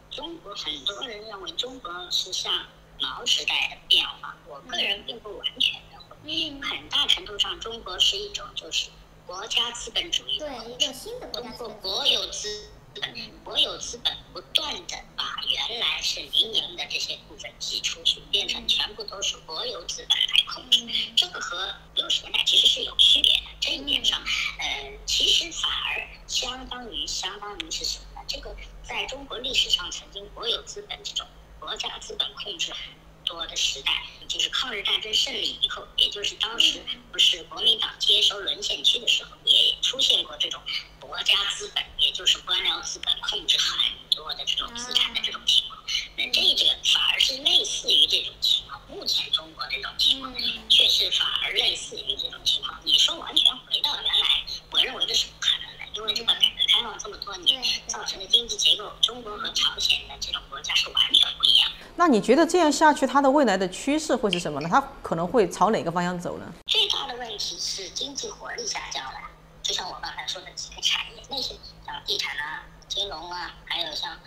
[0.09, 2.51] 中国很多人认为中国是像
[2.99, 6.59] 毛时代的变化，我个人并不完全认为。
[6.59, 8.89] 很大程度上，中国是一种就是
[9.27, 10.39] 国家资本主义。
[10.39, 20.83] 对，一个新的国家通过国有资本，国有资本不断的把原来是民营的这些部分挤出去，变成全部都是国有资本来控制。
[21.15, 23.41] 这个和六十年代其实是有区别的。
[23.61, 24.19] 这一点上，
[24.57, 28.25] 呃，其实反而相当于相当于是什么呢？
[28.27, 31.27] 这个在中国历史上曾经国有资本这种
[31.59, 32.81] 国家资本控制很
[33.23, 36.81] 多的时代，就是抗日战争胜利以后，也就是当时
[37.11, 40.59] 不是国民党接收沦陷区的时候，也出现过这种
[40.99, 43.77] 国家资本，也就是官僚资本控制很
[44.09, 45.79] 多的这种资产的这种情况。
[46.17, 48.81] 那这个反而是类似于这种情况。
[48.87, 50.33] 目前中国这种情况，
[50.67, 52.77] 确实反而类似于这种情况。
[52.83, 61.71] 你说完全回到原来，我认为这是不可能的，因为这个改革开放这么多年造成的经济结构，中国和朝鲜的这种国家是完全不一样。
[61.95, 64.67] 那你觉得这样下去，它的未来的趋势会是什么呢？
[64.67, 66.53] 它可能会朝哪个方向走呢？
[66.65, 69.19] 最大的问题是经济活力下降了，
[69.61, 71.53] 就像我刚才说的几个产业，那些
[71.85, 74.17] 像地产啊、金融啊，还有像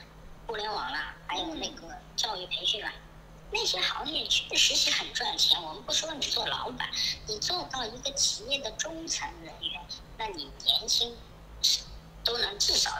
[0.46, 1.82] 互联网啊，还有那个
[2.14, 2.92] 教育培训啊。
[3.50, 5.60] 那些行业确实是很赚钱。
[5.60, 6.88] 我们不说你做老板，
[7.26, 9.80] 你做到一个企业的中层人员，
[10.16, 11.16] 那你年薪
[11.62, 11.80] 是
[12.22, 12.92] 都能至少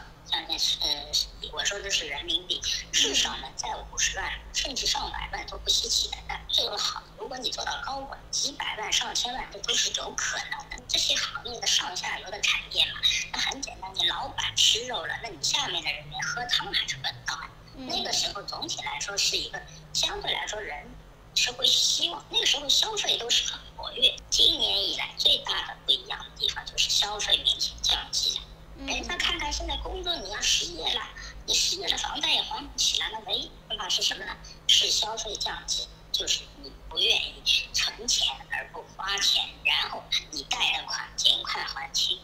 [0.80, 2.60] 呃，我说的是人民币，
[2.92, 6.16] 至少呢在五十万甚至上百万都不稀奇的。
[6.28, 10.82] 但最好，如果你做到高管，几百万上千万，这都是有可能的。
[10.88, 13.00] 这些行业的上下游的产业嘛，
[13.32, 17.50] 那很简单，你老板吃肉了，那你下面的人连喝汤还是喝得到呀？
[17.76, 19.60] 那个时候总体来说是一个
[19.92, 20.88] 相对来说人
[21.34, 24.14] 是会希望，那个时候消费都是很活跃。
[24.30, 28.40] 今年以来最大的不一样的地方就是消费明显降级
[28.78, 28.86] 了。
[28.86, 31.02] 人家看看现在工作你要失业了，
[31.46, 34.36] 你失业了房贷也还不起了，那唯一办法是什么呢？
[34.66, 42.18] 是消费降级，就是你不愿意存钱而不花钱，然后你贷的款尽快还清。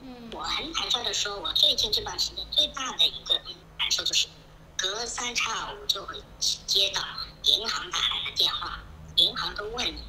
[0.00, 3.34] 嗯我很坦率的说，我最近这段时间最大的一个
[3.76, 4.28] 感受就是，
[4.76, 7.02] 隔三差五就会接到
[7.42, 8.78] 银行打来的电话，
[9.16, 10.00] 银行都问你，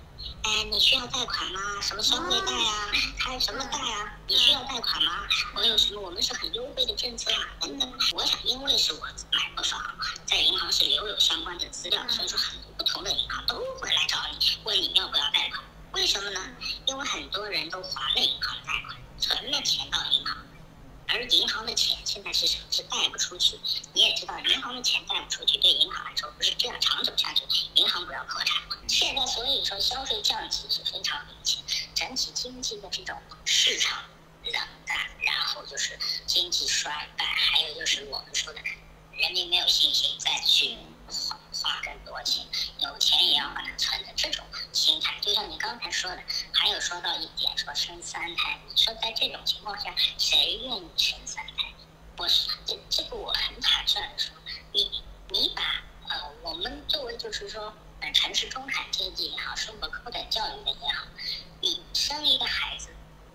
[0.44, 1.60] 哎，你需要贷款吗？
[1.82, 2.92] 什么消费贷啊？
[3.20, 4.18] 开什么贷啊？
[4.28, 5.28] 你需要贷款吗？
[5.56, 6.02] 我有什么？
[6.02, 7.92] 我们是很优惠的政策啊，等等。
[8.14, 9.82] 我想，因为是我买过房，
[10.26, 15.64] 在银行是留有相关的资料，所以说很多不同的银行都会来找你，问你要不要贷款。
[15.92, 16.40] 为什么呢？
[16.86, 20.38] 因为很多人都还了银行贷款，存了钱到银行，
[21.12, 22.64] 而银行的钱现在是什么？
[22.72, 23.60] 是贷不出去。
[23.94, 27.44] 你也知道，银行的钱贷不出去，对银行来说不是这样长久下去，
[27.74, 28.64] 银行不要破产。
[28.88, 31.64] 现在所以说消费降级是非常明显，
[31.96, 34.04] 整体经济的这种市场
[34.44, 34.54] 冷
[34.86, 38.62] 淡，然后就是经济衰败，还有就是我们说的
[39.12, 40.78] 人民没有信心再去
[41.62, 42.46] 花更多钱，
[42.80, 51.74] 有钱也要把它存着，这种心态，就像你刚才说的，还有说到一点说生三胎，你说在这种情况下，谁愿意生三胎？
[52.18, 54.36] 我是这这个我很坦率的说，
[54.74, 61.06] 你你把呃我们作为就是说呃城市中产阶级也好，受过高等教育的也好，
[61.62, 62.90] 你生一个孩子，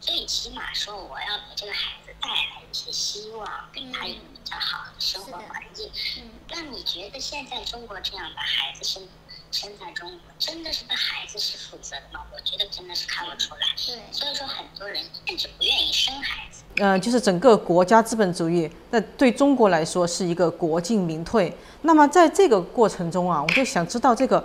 [0.04, 5.90] 最起码说我要给这个孩子带来一些希望，给他一个比较好的生活环境。
[6.18, 9.02] 嗯那你觉得现在中国这样的孩子生
[9.50, 12.20] 生在中国，真的是对孩子是负责的吗？
[12.34, 13.60] 我觉得真的是看不出来。
[13.76, 16.62] 对所以说很多人甚至不愿意生孩子。
[16.76, 21.56] 呃，就是整个国家资本主义，那对中国来说是一个国进民退。
[21.80, 24.44] 那么在这个过程中啊，我就想知道这个，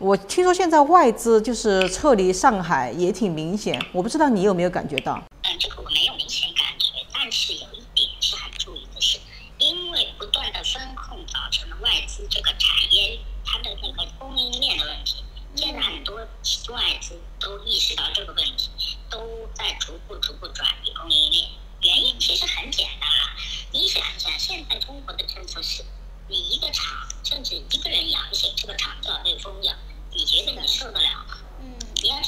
[0.00, 5.22] 我听说现在外资就是撤离上海也挺明显，我不知道你有没有感觉到？
[5.42, 9.20] 嗯，这个我没有明显感觉，但是有一点是很注意的是，
[9.58, 15.22] 因为不断的风控造成了外资这个产业它的那个供应链的问题。
[15.54, 18.70] 现在很多外资都意识到这个问题，
[19.10, 19.18] 都
[19.52, 21.46] 在逐步逐步转移供应链。
[21.82, 23.36] 原因其实很简单啊，
[23.70, 25.84] 你想一想，现在中国的政策是，
[26.26, 29.74] 你一个厂甚至一个人阳性，这个厂就要被封掉，
[30.12, 31.38] 你觉得你受得了吗？
[31.60, 32.22] 嗯你要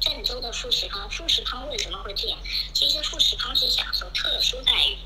[0.00, 2.38] 郑州的富士康，富士康为什么会这样？
[2.72, 4.96] 其实富士康是享受特殊待遇。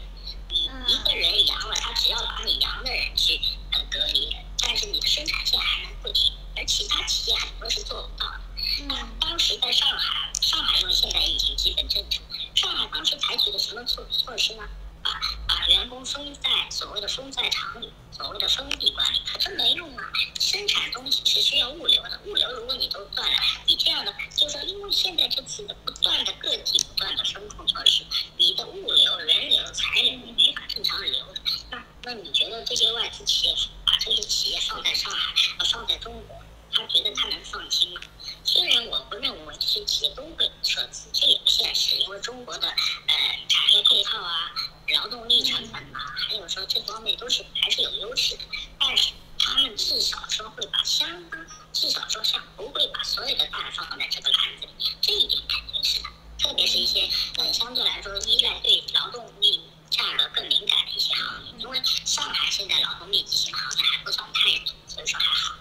[0.48, 3.40] 你一个人阳了，他只要把你阳的人去
[3.72, 8.40] 呃隔离，但是你的生产线还能不停，而其他企业很多是做不到的。
[8.86, 12.22] 那嗯当时在上海，上海因为现在疫情基本正常，
[12.54, 14.62] 上海当时采取的什么措措施呢？
[15.02, 20.04] 把把员工封在所谓的封在厂里，所谓的封闭管理，这没用啊！
[20.38, 23.36] 生产东西是需要物流的，物流如果你都断了，
[23.66, 28.04] 你这样的就是说，因为现在这次的不断的各地不断的风控措施，
[28.36, 31.34] 你的物流、人流、财流你没法正常流。
[31.70, 33.54] 那那你觉得这些外资企业
[33.86, 35.34] 把这些企业放在上海，
[35.70, 36.36] 放在中国，
[36.72, 38.00] 他觉得他能放心吗？
[38.44, 43.14] 虽然我不认为这些企业都会撤资，这也不现实，因为中国的呃
[43.48, 44.52] 产业配套啊、
[44.94, 48.42] 劳动力成本啊，还有说这方面都是还是有优势的。
[48.78, 56.08] 但是他们至少说会把相当，至少说像不会把所有的蛋放在这个篮子里，这一点肯定是的。
[56.38, 65.54] 特别是一些呃相对来说依赖对劳动力价格更敏感的一些行业，因为上海现在劳动密集型行业还不算太多，所以说还好。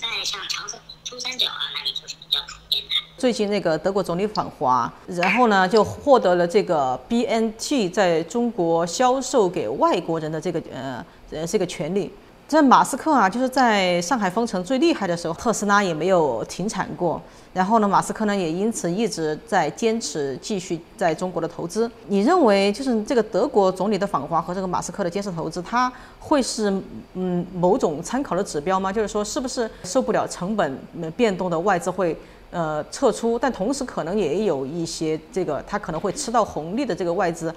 [0.00, 2.90] 在像长三珠三角啊，那里就是比较普遍的。
[3.16, 12.12] 最近那个德国总理访华，然后呢就获得了这个 BNT 在中国销售给外国人的这个呃呃这个权利。
[12.46, 17.20] 这马斯克啊，就是在上海封城最厉害的时候，特斯拉也没有停产过。
[17.54, 21.90] 然后呢，马斯克呢也因此一直在坚持继续在中国的投资。
[22.08, 26.70] 你认为就是这个德国总理的访华和这个马斯克的坚持投资，他会是
[27.14, 28.92] 嗯某种参考的指标吗？
[28.92, 30.78] 就是说，是不是受不了成本
[31.16, 32.16] 变动的外资会
[32.54, 37.52] 呃撤出，但同时可能也有一些这个他可能会吃到红利的这个外资，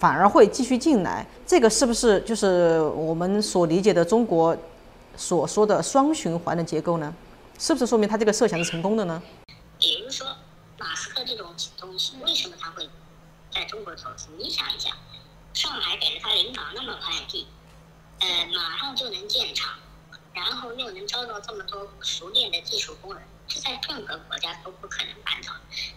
[0.00, 1.24] 反而会继续进来。
[1.46, 4.56] 这个是不是就是我们所理解的中国
[5.16, 7.14] 所说的双循环的结构呢？
[7.56, 9.22] 是不是说明他这个设想是成功的呢？
[9.78, 10.26] 比如说，
[10.76, 11.46] 马斯克这种
[11.78, 12.88] 东西，为什么他会
[13.54, 14.26] 在中国投资？
[14.36, 14.92] 你想一想，
[15.54, 17.46] 上海给了他领导那么块地，
[18.18, 19.74] 呃，马上就能建厂，
[20.34, 25.52] 然后又能招到这么多熟练的技术工人，这在任何国家都不可能办到。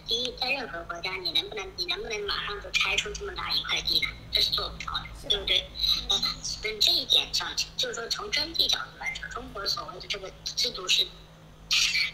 [0.06, 4.08] 第一，在任何国家，你能不能你能不能马上就拆出这么大一块地呢？
[4.32, 5.68] 这是做不到的，对不对？
[6.08, 11.06] 呃，从这一点上，就是说从征地角度来说，中国所谓的这个制度是。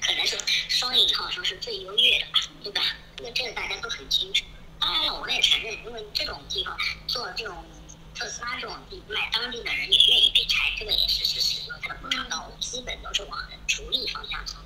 [0.00, 0.36] 可能是
[0.68, 2.82] 双引号说是最优越的吧，对吧？
[3.16, 4.44] 这个这个大家都很清楚。
[4.80, 7.62] 当然了，我也承认，因为这种地方做这种
[8.14, 11.61] 特斯拉这种地卖，当地的人也愿意被拆，这个也是事实。
[11.92, 14.56] 它的补偿道路基本都是往逐利方向走。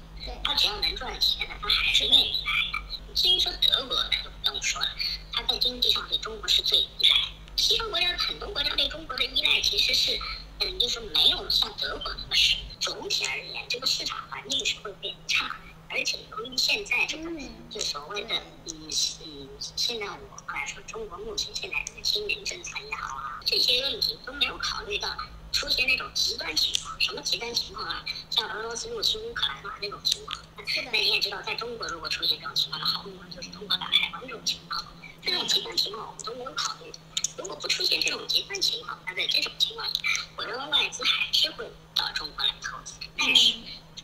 [0.45, 3.15] 他只要能赚钱的，他还是愿意来的。
[3.15, 4.89] 至于说德国，那就不用说了，
[5.33, 7.17] 他在经济上对中国是最依赖。
[7.57, 10.19] 西方国家很多国家对中国的依赖其实是，
[10.61, 12.59] 嗯，就是没有像德国那么深。
[12.81, 15.57] 总体而言，这个市场环境是会变差，
[15.89, 17.31] 而且由于现在这个
[17.71, 18.35] 就所谓的
[18.67, 20.19] 嗯嗯，现在我
[20.53, 25.17] 来说，中国目前现在这个清零政策也好啊，这些问题都没有考虑到
[25.57, 27.01] 出现那种极端情况。
[27.01, 28.05] 什么极端情况啊？
[28.29, 30.39] 像俄罗斯入侵乌克兰啊那种情况。
[30.59, 34.85] 那你也知道，在中国如果出现这种情况，那后果就是中国打台湾这种情况。
[35.23, 36.93] 这种极端情况我们都没有考虑。
[37.39, 39.95] 如果不出现这种极端情况，那在这种情况下，
[40.37, 43.55] 我认为外资还是会到中国来投资，但是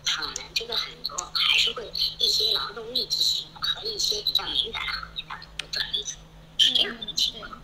[0.07, 6.14] 可能这个很多还是会一些劳动密集型和一些比较敏感的行业，它会转移走，
[6.57, 7.61] 是这样的情况。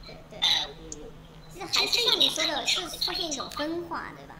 [1.74, 4.34] 呃，其实还是像你说的，是出现一种分化，对吧？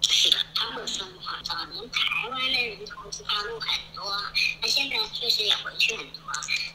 [0.00, 1.38] 是的，他会分化。
[1.44, 4.04] 早年台湾的人投资大陆很多，
[4.60, 6.22] 那现在确实也回去很多，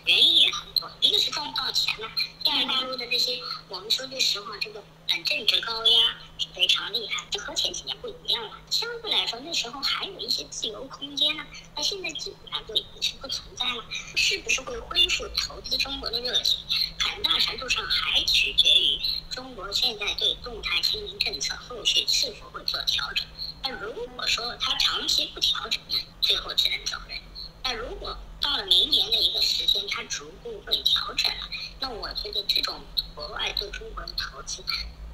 [0.06, 0.89] 原因也很多。
[1.02, 2.10] 一个是赚不到钱了，
[2.44, 3.39] 第二大陆的这些，
[3.70, 8.52] 我们说句实话，这个嗯政治高压是非常厉害，这和前几年不一样了。
[8.70, 13.86] 相对来说，那时候还有一些自由空间呢，那现在基本上就已经是不存在了。
[14.16, 16.60] 是不是会恢复投资中国的热情？
[17.00, 23.26] 很大程度上还取决于中国现在对动态清零政策后续是否会做调整。
[23.64, 25.82] 那如果说它长期不调整，
[26.20, 27.18] 最后只能走人。
[27.64, 31.48] 那如果到了明年的一个时间，它逐步会调整了，
[31.80, 32.82] 那我觉得这种
[33.16, 34.62] 国外对中国的投资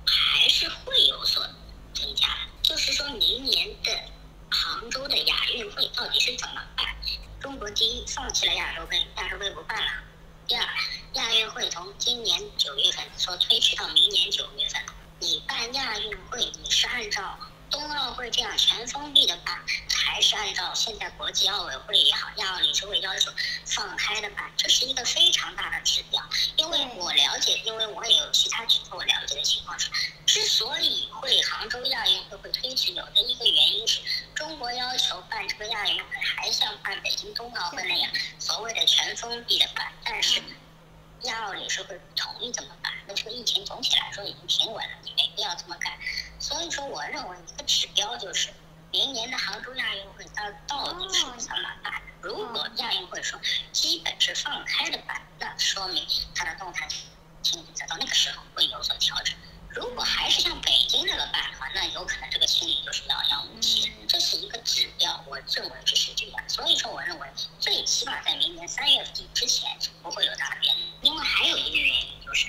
[0.05, 1.47] 还是会有所
[1.93, 2.51] 增加的。
[2.63, 3.91] 就是说明年的
[4.49, 6.87] 杭州的亚运会到底是怎么办？
[7.39, 9.91] 中国第一放弃了亚洲杯，亚洲杯不办了。
[10.47, 10.67] 第二，
[11.13, 14.83] 亚运会从今年九月份说推迟到明年九月份，
[15.19, 17.39] 你办亚运会，你是按照
[17.69, 19.55] 冬奥会这样全封闭的办，
[19.89, 23.31] 还是按照现在国际奥委会也好，亚奥理事会要求
[23.65, 24.51] 放开的办？
[24.57, 26.21] 这是一个非常大的指标。
[26.57, 29.89] 因为我了解，因为我也有其他举措了解的情况是，
[30.25, 34.01] 之所以会杭州亚运会会推迟，有的一个原因是
[34.33, 40.41] 中国要求办这个亚运会还像办北京冬奥会那样，所谓的全封闭的办，但是
[41.23, 42.91] 亚奥理事会不同意这么办。
[43.05, 45.93] 那这个疫情总体来说已经平稳了，你没必要这么干。
[46.39, 48.49] 所以说，我认为一个指标就是
[48.91, 52.01] 明年的杭州亚运会它到底是怎么办？
[52.21, 53.39] 如果亚运会说
[53.71, 56.87] 基本是放开的办，那说明它的动态
[57.41, 59.35] 清理在到那个时候会有所调整。
[59.69, 63.91] 如果还是像北京那个办的话，那有可能这个清理就是遥遥无期。
[64.07, 66.49] 这是一个指标，我认为这是这样。
[66.49, 67.27] 所以说，我认为
[67.59, 69.69] 最起码在明年三月底之前
[70.01, 70.75] 不会有大变。
[71.01, 72.47] 因为还有一个原因就是，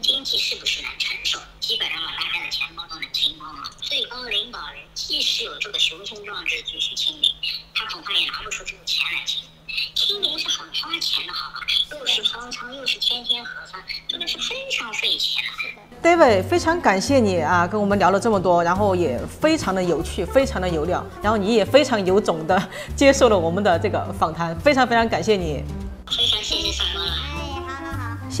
[0.00, 1.38] 经济是不是能承受？
[1.60, 3.70] 基本上把大家的钱包都能清光了。
[3.80, 7.30] 最高领导人即使有这个雄心壮志继续清零，
[7.74, 9.42] 他恐怕也拿不出这个钱来清。
[9.94, 11.60] 清零是很花钱的，好吧？
[11.92, 16.08] 又是方舱，又是天天核酸，真的是非常费钱的。
[16.08, 25.62] David，非常感谢你啊，跟我们聊了这么多，然后也非常的有趣，非常的有料，然后你也非常有种的接受了我们的这个访谈，非常非常感谢你。
[26.08, 27.12] 非常谢谢小光了。
[27.12, 27.19] 哎，好好好。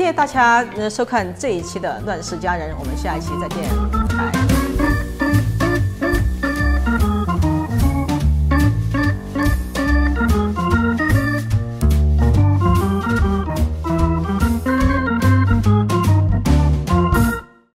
[0.00, 3.68] 谢谢大家收看这一期的《乱世佳人》，我们下一期再见，
[4.16, 4.39] 拜拜。